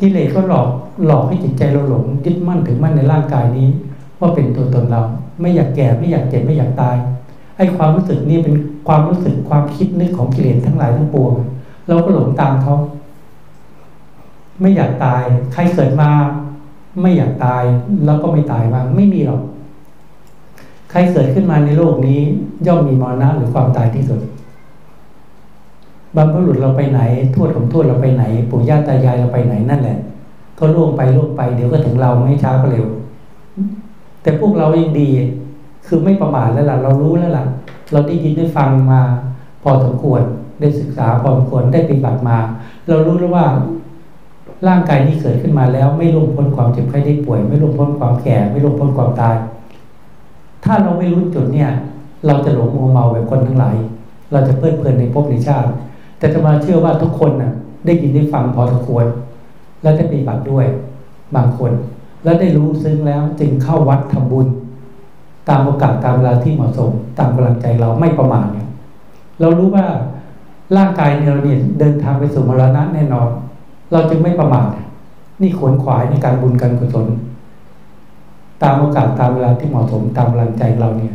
[0.00, 0.68] กิเลสก็หลอก
[1.06, 3.68] หลอกให้จิตใจเราหลงยึดมั่นถือมั่นในร่างกายนี้
[4.20, 5.02] ว่าเป็นตัวตนเรา
[5.40, 6.96] ไม่อยากแก่ไม่อยากเจ็บไม่อยากตาย
[7.56, 8.54] ไอ้ความรู้สึกนี้เป็น
[8.88, 11.32] ความรู้สึกความคิดนึกของกิเลสทั้งหลายทั้งปวง
[11.88, 12.74] เราก็หลงตามเขา
[14.60, 15.22] ไม่อยากตาย
[15.52, 16.10] ใครเกิดมา
[17.02, 17.62] ไม่อยากตาย
[18.04, 19.42] แล้วก็ไม่ตายบ้างไม่มีหรอก
[20.90, 22.20] ใครเกิดขึ้นมาในโลกนี้
[22.66, 24.20] ย่อมมีมรณะหรือความตายที่สุด
[26.16, 27.00] บรรพบุรุษเราไปไหน
[27.34, 29.98] ทวดของทวดเราไปไหน ปู่ย่าตายายเราไปไหนนั่นแหละ
[30.58, 32.86] ก็ล่วงไปล่วงไปเดี๋ยวก็ถึงเราไม่ช้าก็เร็ว
[34.24, 35.10] แต่พวกเรายังดี
[35.86, 37.44] คือไม่ประมาทแล้วล่ะ เรารู้แล้วล่ะ
[37.92, 39.00] เราได้ยินได้ฟังมา
[39.62, 40.22] พอสมควร
[40.60, 42.38] ได้ศึกษาพอสมควร ได้ปฏิบัติมา
[42.88, 43.46] เรารู้แล้วว่า
[44.68, 49.36] ร่างกายนี้เกิดขึ้นมาแล้วไม่ล่วงพ้นความเจ็บไข้ได้ป่วย ไม่ล่วงพ้นความแก่ ไม่ล่วงพ้นความตาย
[50.64, 51.70] ถ้าเราไม่รู้จุดเนี่ย
[52.26, 53.76] เราจะหลงมัวเมาแบบคนทั้งหลาย
[54.32, 55.68] เราจะเพลิดเพลินในภพในชาติ
[56.18, 57.52] แต่จะมาเชื่อว่าทุกคนน่ะ
[57.86, 59.06] ได้ยินได้ฟังพอสมควร
[59.82, 60.66] และได้ปฏิบัติด้วย
[61.36, 61.72] บางคน
[62.24, 64.46] แล้วได้รู้ซึ้งแล้วจึงเข้าวัดทำบุญ
[65.48, 68.68] ตามโอกาสตามเวลาที่เหมาะสม ตามกำลังใจเราไม่ประมาทเนี่ย
[69.40, 69.86] เรารู้ว่า
[70.76, 73.28] ร่างกายเราเนี่ยเดินทางไปสู่มรณะแน่นอน
[73.92, 74.66] เราจึงไม่ประมาท
[75.42, 77.06] นี่ขวนขวายในการบุญการกุศล
[78.62, 81.14] ตามโอกาสตามเวลาที่เหมาะสมตามกำลังใจเราเนี่ย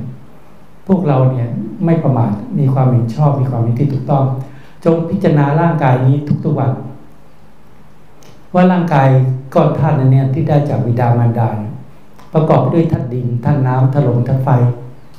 [0.88, 1.48] พวกเราเนี่ย
[1.86, 4.24] ไม่ประมาทมีความเห็นชอบมีความเห็นที่ถูกต้อง
[4.86, 6.72] จงพิจารณาร่างกายนี้ทุกๆวัน
[8.54, 9.10] ว่าร่างกาย
[9.54, 11.50] ก้อนธาตุนั้นเนี่ยที่ได้จากวิดามารดา
[12.34, 14.50] ประกอบด้วยธาตุดินธาตุน้ำธาตุลมธาตุไฟ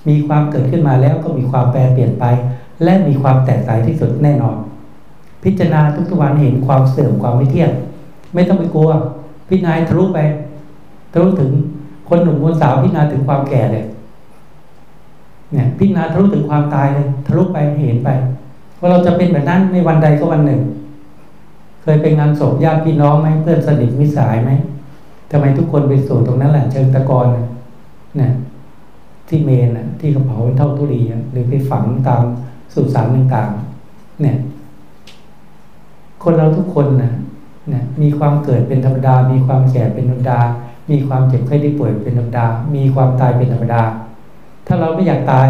[0.08, 2.24] มีความเกิดขึ้นมาแล้วก็มีความแปรเปลี่ยนไป
[2.84, 4.56] และมีความแตกสายที่สุดแน่นอน
[5.44, 7.70] พิจารณาทุกๆวันเห็นความเสื่อมความไม่เที่ยง
[8.34, 8.90] ไม่ต้องไปกลัว
[9.48, 10.18] พิจารณาทะลุไป
[11.12, 11.50] ทะลุถึง
[12.08, 13.84] คนหนุ่มคนสาวพิจารณาถึงความแก่เลย
[15.52, 18.08] เนี่ยพิจารณาทะลุถึงความตายเลยทะลุไปเห็นไป
[18.80, 20.60] ว่าเราจะเป็นแบบนั้นในวันใดก็วันหนึ่ง
[21.94, 24.50] ยไปงานศพญาติพี่น้องไหมเพื่อนสนิทมิสายไหม
[25.30, 28.32] ทำไมทุกคนไปสู่ตรงนั้นแหละเชิงตะกอนเนี่ย
[29.28, 31.00] ที่เมนที่กระเป๋าเป็นเท่าทุรี
[31.32, 32.22] หรือไปฝังตาม
[32.74, 34.36] สุสานต่างๆ เนี่ย
[36.22, 37.12] คนเราทุกคนนะ
[37.72, 40.40] นะมีความเกิดเป็นธรรมดา มีความแก่เป็นธรรมดา
[40.90, 43.82] มีความเจ็บไข้ได้ป่วยเป็นธรรมดา มีความตายเป็นธรรมดา
[44.66, 45.48] ถ้าเราไม่อยากตาย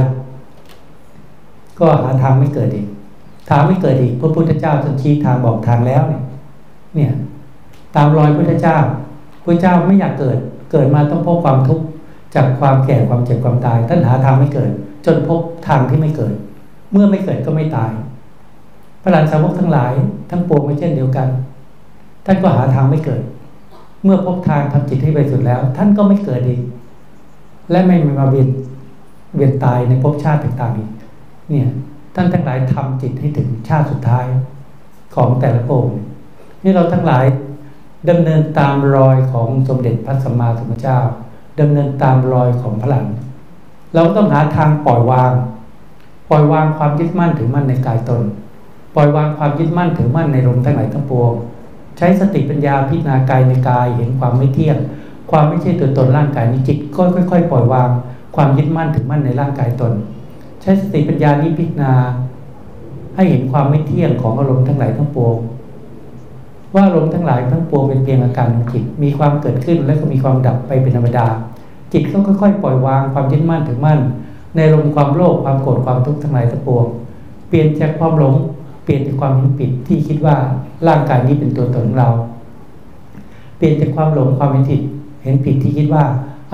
[1.78, 2.86] ก็หาทางไม่เกิดอีก
[3.48, 6.22] ทางไม่เกิดอีกพระพุทธเจ้าท่านชี้ทางบอกทางแล้วเนี่ย
[6.96, 7.12] เนี่ย
[7.96, 8.78] ตามรอยพุทธเจ้า
[9.44, 10.38] พระเจ้าไม่อยากเกิด
[10.72, 11.84] เกิดมาต้องพบความทุกข์
[12.34, 14.70] จากความแก่ความเจ็บความตายท่านหาทางไม่เกิด
[15.06, 16.34] จนพบทางที่ไม่เกิด
[16.92, 17.90] เมื่อไม่เกิดก็ไม่ตาย
[19.02, 19.92] พระหลานสาวกทั้งหลาย
[20.30, 21.28] ทั้งปวงไม่เช่นเดียวกัน
[22.26, 23.22] ท่านก็หาทางไม่เกิด
[24.04, 26.60] เมื่อพบทางทำจิตให้ไปสุดแล้ว ท่านก็ไม่เกิดอีก
[27.70, 28.48] และไม่มาเวียน
[29.36, 30.90] เวียนตายในภพชาติต่างๆอีก
[31.50, 31.68] เนี่ย
[32.14, 34.26] ท่านทั้งหลายทำจิตให้ถึงชาติสุดท้าย
[35.14, 35.96] ของแต่ละองค์
[36.62, 37.24] นี่เราทั้งหลาย
[38.10, 40.98] ดำเนินตามรอยของสมเด็จพระสัมมาสัมพุทธเจ้า
[41.60, 43.06] ดำเนินตามรอยของพระหลัง
[43.94, 45.32] เราต้องหาทางปล่อยวาง
[46.30, 48.22] ปล่อยวางความยึดมั่นถือมั่นในกายตน
[48.94, 51.32] ปล่อยวางความยึดมั่นถือมั่นในลมทั้งหลายทั้งปวง
[51.98, 54.76] ใช้สติปัญญาพิจารณากายในกายเห็นความไม่เที่ยง
[55.30, 57.90] ความไม่ใช่ตัวตนร่างกายนี้จิตก็ค่อย ๆ ปล่อยวาง
[58.36, 59.92] ความยึดมั่นถือมั่นในร่างกายตน
[60.62, 61.92] ใช้สติปัญญานี้พิจารณา
[63.14, 65.36] ให้เห็นความไม่เที่ยงของอารมณ์ทั้งหลายทั้งปวง
[66.74, 71.26] ว่าอารมทั้งหลายทั้งปวงเป็นเพียงอาการของจิต มีความเกิดขึ้นและก็มีความดับไปเป็นธรรมดา
[71.92, 74.00] จิตก็ค่อยๆปล่อยวางความยึดมั่นถึงมั่น
[74.56, 76.86] ในลมความโลภความโกรธความทุกข์ทั้งหลายทั้งปวง
[77.48, 78.34] เปลี่ยนจากความหลง
[78.84, 80.36] เปลี่ยนจากความเห็นผิดที่คิดว่า
[80.86, 82.08] ร่างกายนี้เป็นตัวตนของเรา
[83.56, 84.80] เปลี่ยนจากความหลงความเห็นผิด
[85.22, 86.04] เห็นผิดที่คิดว่า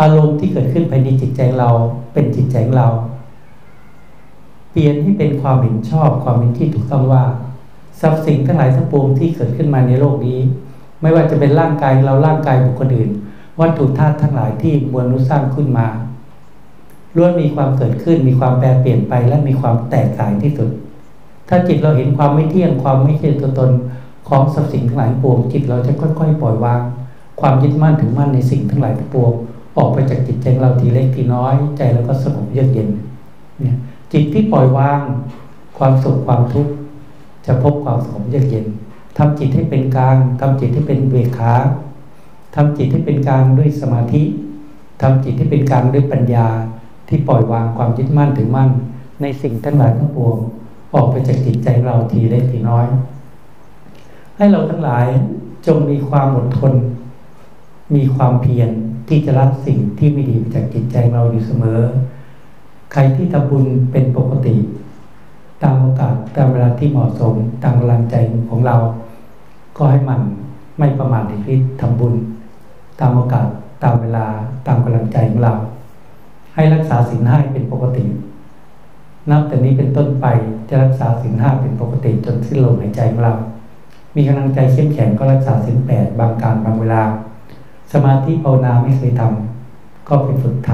[0.00, 1.68] อารมณ์ที่เกิดขึ้นภายในจิตใจเรา
[2.12, 2.88] เป็นจิตใจของเรา
[4.70, 7.22] เปลี่ยนให้เป็นความเห็นชอบความเห็นที่ถูกต้องว่า
[8.00, 10.38] ทรัพย์สินทั้งหลายทั้งปวงที่เกิดขึ้นมาในโลกนี้
[11.02, 13.10] ไม่ว่าจะเป็นร่างกายเราร่างกายบุคคลอื่น
[13.60, 15.86] วัตถุธาตุทั้งหลายที่มวลนุสร้างขึ้นมา
[17.16, 20.70] ล้วนมีความเกิดขึ้น มีความแปรเปลี่ยนไปและมีความแตกต่างที่สุด
[21.48, 23.70] ถ้าจิตเราเห็นความไม่เที่ยงความไม่ใช่ตัวตน
[24.28, 26.80] ของทรัพย์สินทั้งหลายปวง จิตเราจะค่อย ๆ ปล่อยวาง
[27.40, 29.32] ความยึดมั่นถึงมั่นในสิ่งทั้งหลายปวง
[29.76, 32.88] ออกไปจากจิตใจเราทีเล็กทีน้อย ใจเราก็สงบเยือกเย็น
[33.60, 33.76] เนี่ย
[34.12, 34.98] จิตที่ปล่อยวาง
[35.78, 36.72] ความสุขความทุกข์
[37.46, 38.66] จะพบความสงบเยือกเย็น
[39.18, 41.52] ทำจิตให้เป็นกลางทำจิตให้เป็นเบกขา
[42.54, 44.22] ทำจิตให้เป็นกลางด้วยสมาธิ
[45.02, 46.46] ทำจิตให้เป็นกลางด้วยปัญญา
[47.08, 48.70] ที่ปล่อยวางความยึดมั่นถึงมั่น
[49.22, 50.36] ในสิ่งทั้งหลายทั้งปวง
[50.94, 52.86] ออกไปจากจิตใจเราทีเล็กทีน้อย
[54.36, 55.06] ให้เราทั้งหลาย
[55.66, 56.72] จงมีความอดทน
[57.94, 58.70] มีความเพียร
[59.08, 61.80] ที่จะรับสิ่งที่ไม่ดีจากจิตใจเราอยู่เสมอ
[62.92, 64.54] ใครที่ทำบุญเป็นปกติ
[65.62, 68.14] ตามโอกาสตามเวลาที่เหมาะสมตามกำลังใจ
[68.50, 68.76] ของเรา
[69.76, 70.20] ก็ให้มัน
[70.78, 72.14] ไม่ประมาทในชีวิตทำบุญ
[73.00, 73.48] ตามโอกาส
[73.82, 74.26] ตามเวลา
[74.66, 75.52] ตามกำลังใจของเรา
[76.54, 78.04] ให้รักษาสินห้าเป็นปกติ
[79.30, 80.26] นับแต่นี้เป็นต้นไป
[80.68, 83.34] จะรักษาสินห้าเป็นปกติจนสิ้นลมหายใจของเรา
[84.16, 87.02] มีกำลังใจเข้มแข็งก็รักษาสินแปดบางการบางเวลา
[87.92, 90.70] สมาธิภาวนาไม่เคยทำก็ไปฝึกท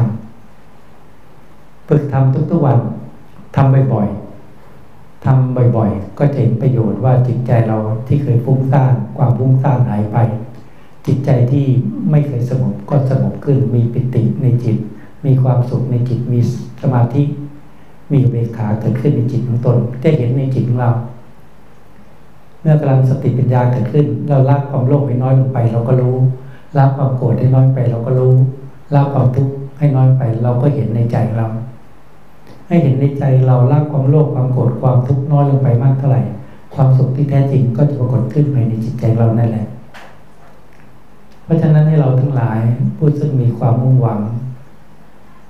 [0.93, 2.79] ำฝึกทำทุกๆวัน
[3.57, 4.22] ทำบ่อยๆ
[5.25, 10.17] ทำบ่อยๆ ก็จะเห็นประโยชน์ว่าจิตใจเราที่เคยฟุ้งซ่านความฟุ้งซ่านหายไป
[11.07, 11.67] จิตใจที่
[12.11, 14.77] ไม่เคยสงบก็สงบขึ้นมีปิติในจิต
[15.27, 16.41] มีความสุขในจิตมี
[16.83, 17.23] สมาธิ
[18.13, 20.93] มีเบขาเกิดขึ้นในจิตของตนจะเห็นในจิตของเรา
[22.61, 26.17] เมื่อกำลังสติปัญญาเกิดขึ้น เราละความโลภให้น้อยลงไป เราก็รู้
[26.77, 28.35] ละความโกรธให้น้อยไป เราก็รู้
[28.95, 31.47] ละความทุกข์ให้น้อยไป เราก็เห็นในใจเรา
[32.73, 36.23] ให้เห็นในใจเราละความโลภความโกรธความทุกข์น้อยลงไปมากเท่าไหร่
[36.75, 39.67] ความสุขที่แท้จริงก็จะปรากฏขึ้นภายในจิตใจเรานั่นแหละ
[41.45, 42.61] เพราะฉะนั้นให้เราทั้งหลาย
[42.97, 44.21] ผู้ซึ่งมีความมุ่งหวัง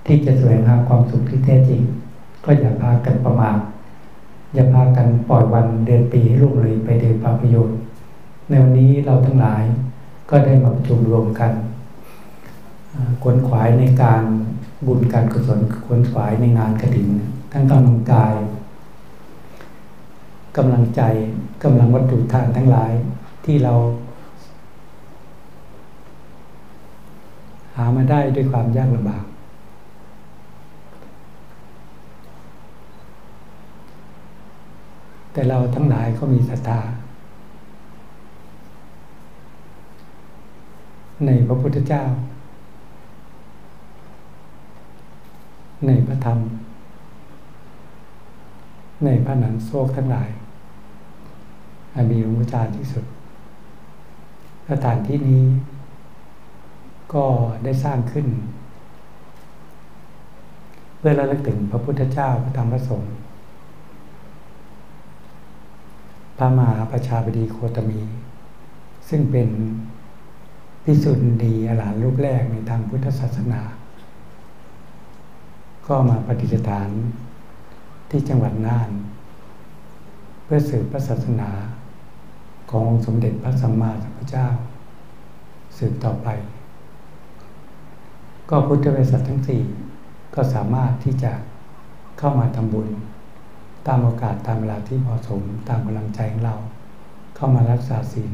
[0.07, 1.81] ที่จะแสวงหาความสุขที่แท้จริง
[2.45, 3.59] ก็อย่าพากันประมาท
[4.55, 7.77] อย่าพากันปล่อยวันเดือนปีให้ล่วงเลยไปเดินปาประโยชน์
[8.49, 9.63] ในวันนี้เราทั้งหลาย
[10.31, 11.53] ก็ได้มาประชุมรวมกัน
[13.23, 14.23] ขวนขวายในการ
[14.87, 17.09] บุญการกุศลขวนขวายในงานกระดิ่ง
[17.53, 18.35] ทั้งกำลังกาย
[20.57, 21.03] กำลังใจ
[21.65, 22.93] กำลังวัตถุทานทั้งหลาย
[23.45, 23.75] ที่เรา
[27.77, 29.25] หามาได้ด้วยความยากลำบาก
[35.33, 36.81] แต่เราทั้งหลายก็มีศรัทธา
[41.27, 42.03] ในพระพุทธเจ้า
[45.87, 46.39] ในพระธรรม
[49.05, 50.31] ในพระหนังโซกทั้งหลาย
[52.11, 53.05] มีหลวงพ่อจารย์ที่สุด
[54.71, 55.45] สถานที่นี้
[57.15, 57.25] ก็
[57.65, 58.27] ได้สร้างขึ้น
[60.99, 63.13] เพื่อระลึกถึงพระพุทธเจ้าพระธรรมพระสงฆ์
[66.39, 68.01] พระมหาประชาบดีโคตมี
[69.09, 69.49] ซึ่งเป็น
[70.85, 73.61] พิสุทธิ์ดีอรหันต์รูปแรกในทางพุทธศาสนา
[75.87, 76.89] ก็มาปฏิสถาน
[78.11, 78.91] ที่จังหวัดน่าน
[80.45, 81.51] เพื่อสืบพระศาสนา
[82.71, 84.47] ของสมเด็จพระสัมมาสัมพุทธเจ้า
[85.79, 86.29] สืบต่อไป
[88.49, 89.63] ก็พุทธบริษัททั้งสี่
[90.35, 91.33] ก็สามารถที่จะ
[92.19, 92.89] เข้ามาทำบุญ
[93.87, 96.57] ตามโอกาสตามเวลาที่เหมาะสมตามกำลังใจของเรา
[97.37, 98.33] เข้ามารักษาศีล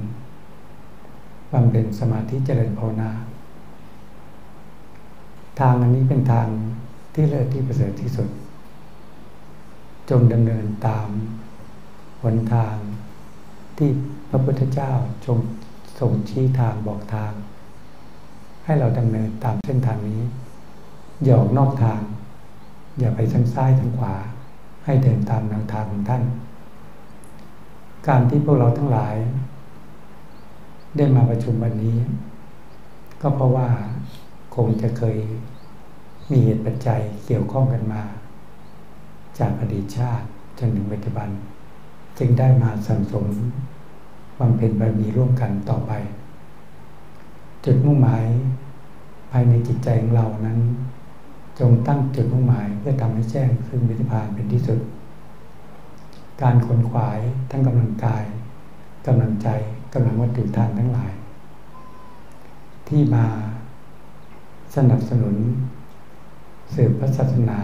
[1.53, 3.11] บำเพ็ญสมาธิเจริญภาวนา
[5.61, 6.49] ทางอันนี้เป็นทาง
[7.20, 8.28] ที่เลิศที่ประเสริฐที่สุด
[10.10, 11.08] จงดำเนินตาม
[12.22, 12.76] หนทาง
[13.78, 13.90] ที่
[14.28, 14.92] พระพุทธเจ้า
[15.26, 15.38] ทรง
[16.00, 17.32] ส่งชี้ทางบอกทาง
[18.64, 20.22] ให้เราดำเนินตามเส้นทางนี้
[21.22, 22.00] อย่าออกนอกทาง
[22.98, 24.14] อย่าไปทางซ้ายทางขวา
[24.84, 26.22] ให้เดินตามแนวทางของท่าน
[28.06, 29.16] การที่พวกเราทั้งหลาย
[30.96, 31.96] ได้มาประชุมวันนี้
[33.20, 33.68] ก็เพราะว่า
[34.54, 35.18] คงจะเคย
[36.30, 38.02] มีเหตุปัจจัยเกี่ยวข้องกันมา
[39.38, 40.26] จากอดีตชาติ
[40.58, 41.28] จนถึงปัจจุบัน
[42.18, 43.26] จึงได้มาสังสม
[44.38, 45.92] บำเพ็ญบารมีร่วมกันต่อไป
[47.64, 48.26] จุดมุ่งหมาย
[49.30, 50.58] ภายในจิตใจของเรานั้น
[51.58, 54.80] จงตั้งจุดมุ่งหมายเพื่อทำให้แจ้งซึ่งวิถีพานเป็นที่สุด
[56.42, 57.18] การขนขวาย
[57.50, 58.24] ทั้งกำลังกาย
[59.06, 59.48] กำลังใจ
[59.92, 61.12] กำลังวัตถุทานทั้งหลาย
[62.88, 63.26] ที่มา
[64.74, 65.36] สนับสนุน
[66.74, 67.60] สืบพระศาสนา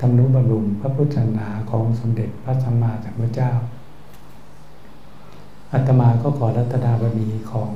[0.00, 3.50] ทำนุบำรุงพระพุทธศาสนาของสมเด็จพระสัมมาสัมพุทธเจ้า
[5.72, 7.70] อาตมาก็ขอรัตนาบารมีของ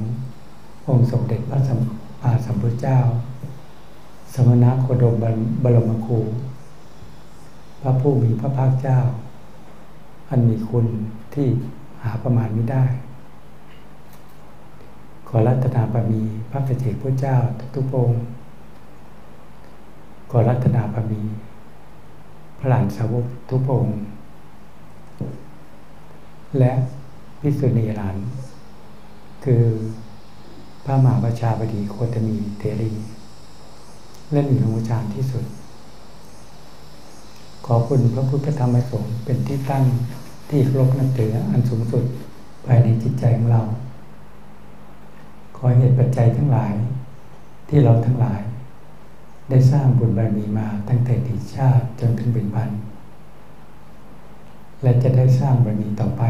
[0.89, 1.79] องค์สมเด็จพระสัม
[2.23, 2.99] มาสัมพุทธเจ้า
[4.35, 5.15] สมณะโคดม
[5.63, 6.19] บรมครู
[7.83, 8.99] พระผู้มีพระภาคเจ้า
[10.31, 10.87] อันมีคุณ
[11.35, 11.47] ที่
[12.03, 12.85] หาประมาณไม่ได้
[15.29, 17.37] ขอรัตนาบารมีพระเจกพระเจ้า
[17.75, 18.21] ทุกองค์
[20.31, 21.23] ขอรัตนาบารมี
[22.59, 23.99] พระหลานสาวกทุกองค์
[26.59, 26.73] และ
[27.41, 28.17] พิสุณีหลาน
[29.45, 29.63] คือ
[30.85, 32.93] พระมหาประชาบดีโคตมีเทรี
[34.33, 35.45] และมีหลวงอาจารย์ที่สุด
[37.67, 39.85] ขอคุณพระพุทธธรรมสงฆ์เป็นที่ตั้ง
[40.51, 42.05] ที่ครบนับถืออันสูงสุด
[42.67, 43.63] ภายในจิตใจของเรา
[45.57, 46.73] ขอเหตุปัจจัยทั้งหลาย
[47.69, 48.41] ที่เราทั้งหลาย
[49.51, 52.71] ได้สร้างบุญบารมีมาตั้งแต่ติชาติจนถึงเป็นพัน
[54.83, 56.23] และจะได้สร้างบารมีต่อไป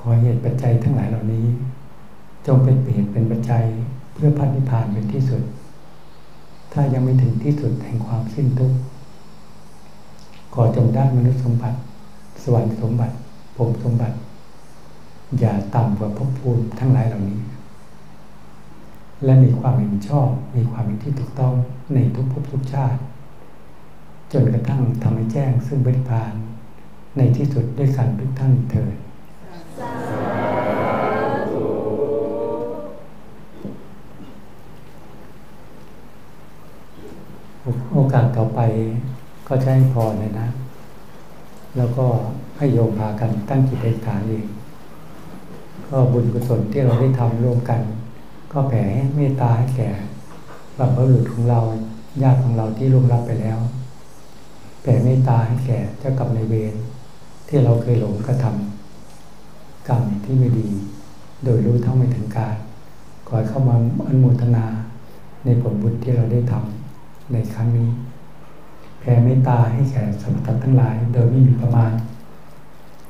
[0.00, 1.46] ขอเหตุปัจจัยทั้งหลายเหล่านี้
[2.46, 3.64] จงเป็นเหตุเป็นปัจจัย
[4.14, 5.42] เพื่อพัฒนิพานเป็นที่สุด
[6.72, 8.78] ถ้ายังไม่ถึงที่สุดแห่งความสิ้นทุกข์
[10.54, 11.78] ขอจงได้มนุษย์สมบัติ
[12.42, 13.14] สวรรค์สมบัติ
[13.56, 14.16] ผมสมบัติ
[15.38, 17.38] อย่าต่ำกว่าภพภูมิทั้งหลายเหล่านี้
[19.24, 21.54] และมีความเห็นชอบ มีความเห็นที่ถูกต้อง
[21.94, 23.00] ในทุกภพทุกชาติ
[24.32, 26.32] จนกระทั่งทำให้แจ้งซึ่งบริพาน
[27.16, 28.94] ในที่สุดด้วยกันทุกท่านเถิด
[37.92, 38.60] โอกาสต่อไป
[39.46, 40.48] ก็ให้พรเลยนะ
[41.76, 42.06] แล้วก็
[42.58, 44.46] ให้โยมพากันตั้งจิตอธิษฐานเอง
[45.90, 47.80] ก็บุญกุศลที่เราได้ทำร่วมกัน
[48.54, 48.84] ก็แผ่
[49.16, 49.90] เมตตาให้แก่
[50.78, 51.60] บรรพบุรุษของเรา
[52.22, 53.58] ญาติของเราที่ล่วงลับไปแล้ว
[54.82, 56.74] แผ่เมตตาให้แก่เจ้ากรรมในเวร
[57.48, 60.68] ที่เราเคยหลงกระทำกรรมที่ไม่ดี
[61.44, 62.56] โดยรู้เท่าไม่ถึงการ
[63.28, 63.74] ขอเข้ามา
[64.06, 64.64] อนุโมทนา
[65.44, 67.90] ในผลบุญที่เราได้ทำในครั้งนี้
[69.00, 71.92] แผ่เมตตาให้แก่สรรพสัตว์ทั้งหลาย โดยไม่มีประมาณ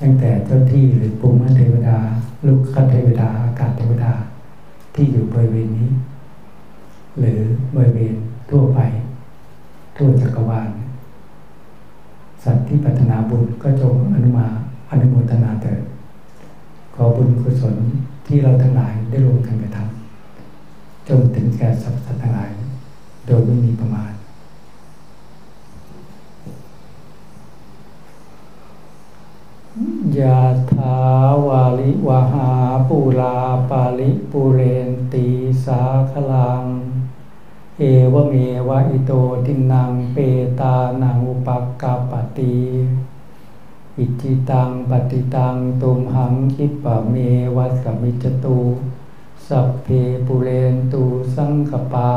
[0.00, 1.98] ตั้งแต่เจ้าที่หรือปุมเทวดา
[2.46, 4.12] ลูกขเทวดา อากาศเทวดา
[4.94, 5.90] ที่อยู่บริเวณนี้
[7.18, 7.40] หรือ
[7.76, 8.14] บริเวณ
[8.50, 8.80] ทั่วไป
[9.96, 10.68] ทั่วจักรวาล
[12.44, 14.46] สัตว์ที่ปัฒนาบุญก็จงอนุมา
[14.90, 15.80] อนุโมทนาเถิด
[16.94, 17.76] ขอบุญกุศล
[18.26, 22.50] ที่เราทั้งหลายได้ร่วมกันกระทำจงถึงแก่สรรพสัตว์ทั้งหลาย
[23.26, 24.13] โดยไม่มีประมาณ
[30.18, 30.40] ยะ
[30.72, 30.96] ถา
[31.46, 32.50] วาลิวหา
[32.88, 33.36] ปูลา
[33.70, 35.26] ปาลิปูเรนตี
[35.64, 36.64] สาคลัง
[37.78, 38.34] เอวเม
[38.68, 39.12] วะอิโต
[39.46, 40.16] ทินังเป
[40.60, 41.48] ตานังอุป
[41.80, 42.58] กาปติ
[43.98, 47.14] อิจิตังปฏิตังตุมหังคิปะเม
[47.56, 48.60] วัสมิจตุ
[49.46, 49.86] สัพเพ
[50.26, 51.02] ปุเรนตู
[51.34, 52.12] สังกปา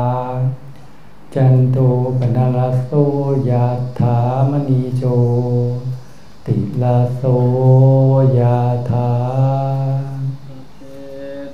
[1.34, 1.78] จันโต
[2.18, 2.90] ปนาลโส
[3.48, 3.66] ยะ
[3.98, 4.16] ถา
[4.50, 5.04] มณีโจ
[6.48, 7.22] ติลาโส
[8.38, 9.10] ยาธา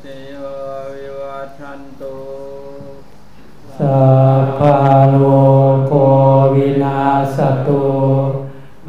[0.01, 0.34] เตโย
[0.95, 2.18] วิวัชันตุ
[3.78, 4.05] สั
[4.42, 4.76] พพะ
[5.11, 5.24] โล
[5.86, 5.92] โก
[6.55, 7.01] วินา
[7.36, 7.84] สตุ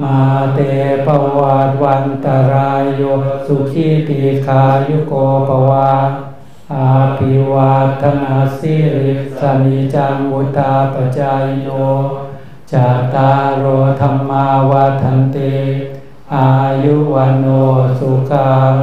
[0.02, 0.20] มา
[0.54, 0.60] เต
[1.06, 3.02] ปวัตวันตรายโย
[3.46, 5.14] สุขีติขายุโก
[5.48, 5.92] ปวา
[6.74, 11.68] อาภิวาทนาสิริสนิจังวุตาปจายโย
[12.72, 13.66] จาตารโร
[14.02, 15.56] ธรรมาวาทันติ
[16.34, 16.52] อา
[16.84, 17.48] ยุวันโอ
[18.00, 18.76] สุขัง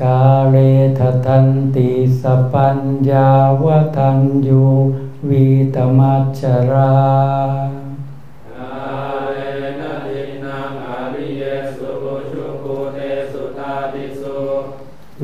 [0.00, 0.56] กาเร
[0.98, 1.90] ททันติ
[2.20, 2.78] สปัญ
[3.10, 3.28] ญา
[3.62, 3.64] ว
[3.96, 4.64] ทันยู
[5.28, 6.40] วิตมัจฉ
[6.70, 6.94] รา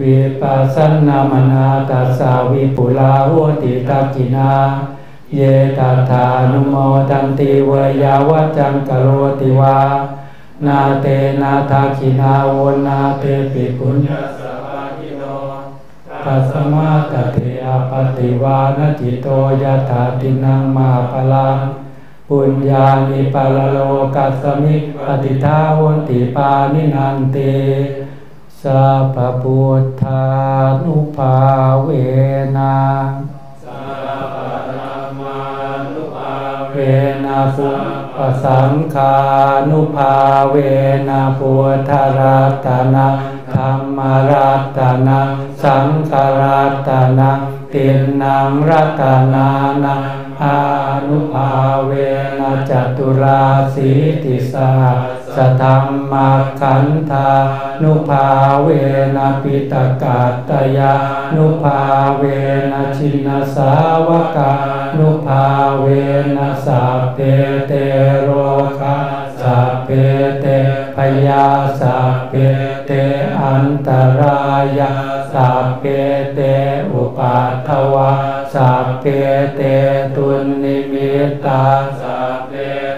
[0.00, 0.76] วิปัสส
[1.08, 4.52] นามนาตัสสาวิปุลาหุติตากินา
[5.36, 5.40] เย
[5.78, 6.74] ตัธานุโม
[7.10, 7.72] ทันติเว
[8.02, 9.08] ยาวัจังกโร
[9.40, 9.78] ติวา
[10.66, 11.06] นาเต
[11.40, 12.56] นาทาคินาโว
[12.86, 15.22] นาเตปิปุญญาสวากิโน
[16.24, 19.26] ตัสมาตเทอปติวานจิโต
[19.62, 21.58] ยถาตินังมาปลัง
[22.28, 23.78] ปุญญาณิปะลโล
[24.14, 24.76] กัสมิ
[25.06, 27.36] ปฏิทาวนติปานินันเต
[28.60, 30.24] สัพพุทธา
[30.82, 31.34] นุภา
[31.82, 31.88] เว
[32.56, 32.76] นะ
[37.24, 37.80] นะพุท
[38.16, 39.14] ธสังฆา
[39.70, 40.14] นุภา
[40.50, 40.56] เว
[41.08, 43.08] นะพุทธรัตนะ
[43.52, 43.98] ธรรม
[44.30, 45.20] รัตนะ
[45.62, 47.30] สังฆรัตนะ
[47.72, 49.02] ตินนังรัต
[49.34, 49.48] นา
[49.84, 49.94] นา
[50.42, 50.58] อา
[51.08, 51.50] นุภา
[51.86, 51.90] เว
[52.40, 53.42] นะจตุรา
[53.74, 53.90] สี
[54.22, 54.70] ติสา
[55.36, 55.76] สธรร
[56.12, 56.14] ม
[56.60, 57.28] ขันธา
[57.82, 58.26] นุภา
[58.62, 58.68] เว
[59.16, 60.94] นะปิตกาตยา
[61.36, 61.80] นุภา
[62.18, 62.22] เว
[62.72, 63.72] นะชินสา
[64.06, 64.52] วกา
[64.98, 65.44] นุภา
[65.80, 65.86] เว
[66.36, 67.18] นะสัพเพ
[67.66, 67.72] เต
[68.22, 68.30] โร
[68.78, 68.96] คะ
[69.40, 69.90] สัพเพ
[70.40, 70.46] เต
[70.96, 71.46] พยา
[71.80, 72.34] สัพเพ
[72.86, 72.90] เต
[73.42, 73.88] อันต
[74.20, 74.38] รา
[74.78, 74.92] ยา
[75.32, 75.84] สัพเพ
[76.34, 76.40] เต
[76.92, 78.12] อุปัตถวา
[78.54, 79.04] สัพเพ
[79.56, 79.60] เต
[80.14, 80.26] ตุ
[80.62, 81.12] นิมิ
[81.44, 81.64] ตา
[82.00, 82.52] สัพเพ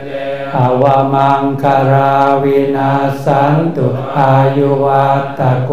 [0.04, 0.10] เต
[0.56, 0.84] อว
[1.14, 2.92] มังคาราวินา
[3.24, 3.86] สันตุ
[4.18, 5.72] อายุวัตตะโก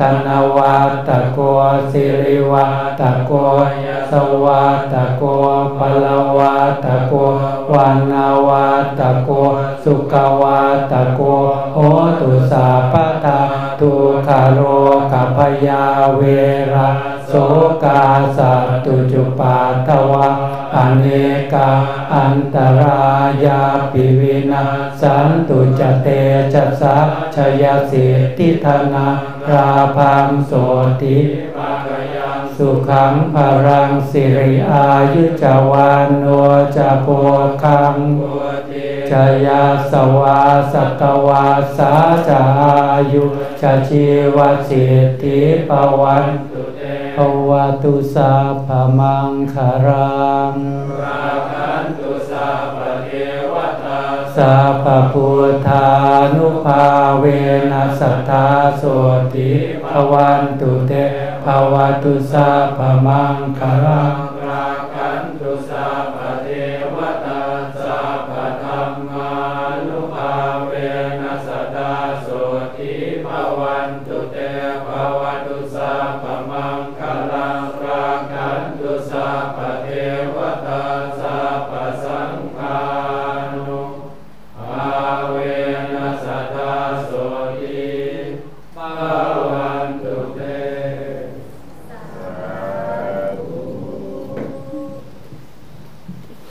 [0.00, 1.38] ธนวัตตะโก
[1.92, 3.32] สิริวัตตะโก
[3.68, 3.72] ย
[4.10, 4.12] ส
[4.44, 5.22] วัตตะโก
[5.78, 6.06] ปล
[6.38, 7.12] วัตตะโก
[7.72, 9.30] วันนาวัตตะโก
[9.84, 11.20] สุขวัตตะโก
[11.74, 11.78] โห
[12.20, 13.38] ตุสาปตา
[13.80, 13.90] ทุ
[14.26, 14.60] คาโร
[15.12, 15.82] กัพยา
[16.16, 16.22] เว
[16.74, 16.90] ระ
[17.32, 17.36] โส
[17.84, 18.02] กา
[18.36, 19.56] สัตตุจุปา
[19.86, 20.26] ตวะ
[20.76, 21.06] อเน
[21.52, 21.70] กา
[22.14, 23.00] อันตรา
[23.44, 23.62] ยา
[23.92, 24.64] ปิวินา
[25.00, 26.06] สันตุจเต
[26.52, 26.96] จัสสะ
[27.34, 28.06] ชยสิ
[28.38, 29.06] ทิธนา
[29.50, 30.52] ราพังโส
[31.00, 31.18] ติ
[32.56, 36.26] สุขังภรังสิริอายุจวันโน
[36.76, 37.06] จะโพ
[37.62, 37.94] คัง
[39.10, 39.12] จ
[39.46, 40.38] ยาสวา
[40.72, 41.44] สตวา
[41.76, 41.92] สา
[42.28, 42.42] จา
[43.12, 43.24] ยุ
[43.60, 44.36] จชีว
[44.68, 45.70] สิทธิป
[46.00, 46.26] วัน
[47.20, 47.52] ภว
[47.84, 48.32] ตุสา
[48.66, 48.68] พ
[48.98, 50.54] มังคารัง
[54.36, 55.88] สัพพุทธา
[56.36, 56.84] นุภา
[57.18, 57.24] เว
[57.70, 58.46] นัสทธา
[58.78, 58.82] โส
[59.34, 59.50] ติ
[59.90, 60.92] ภวันตุเต
[61.44, 64.29] ภวตุสาพมังคารัง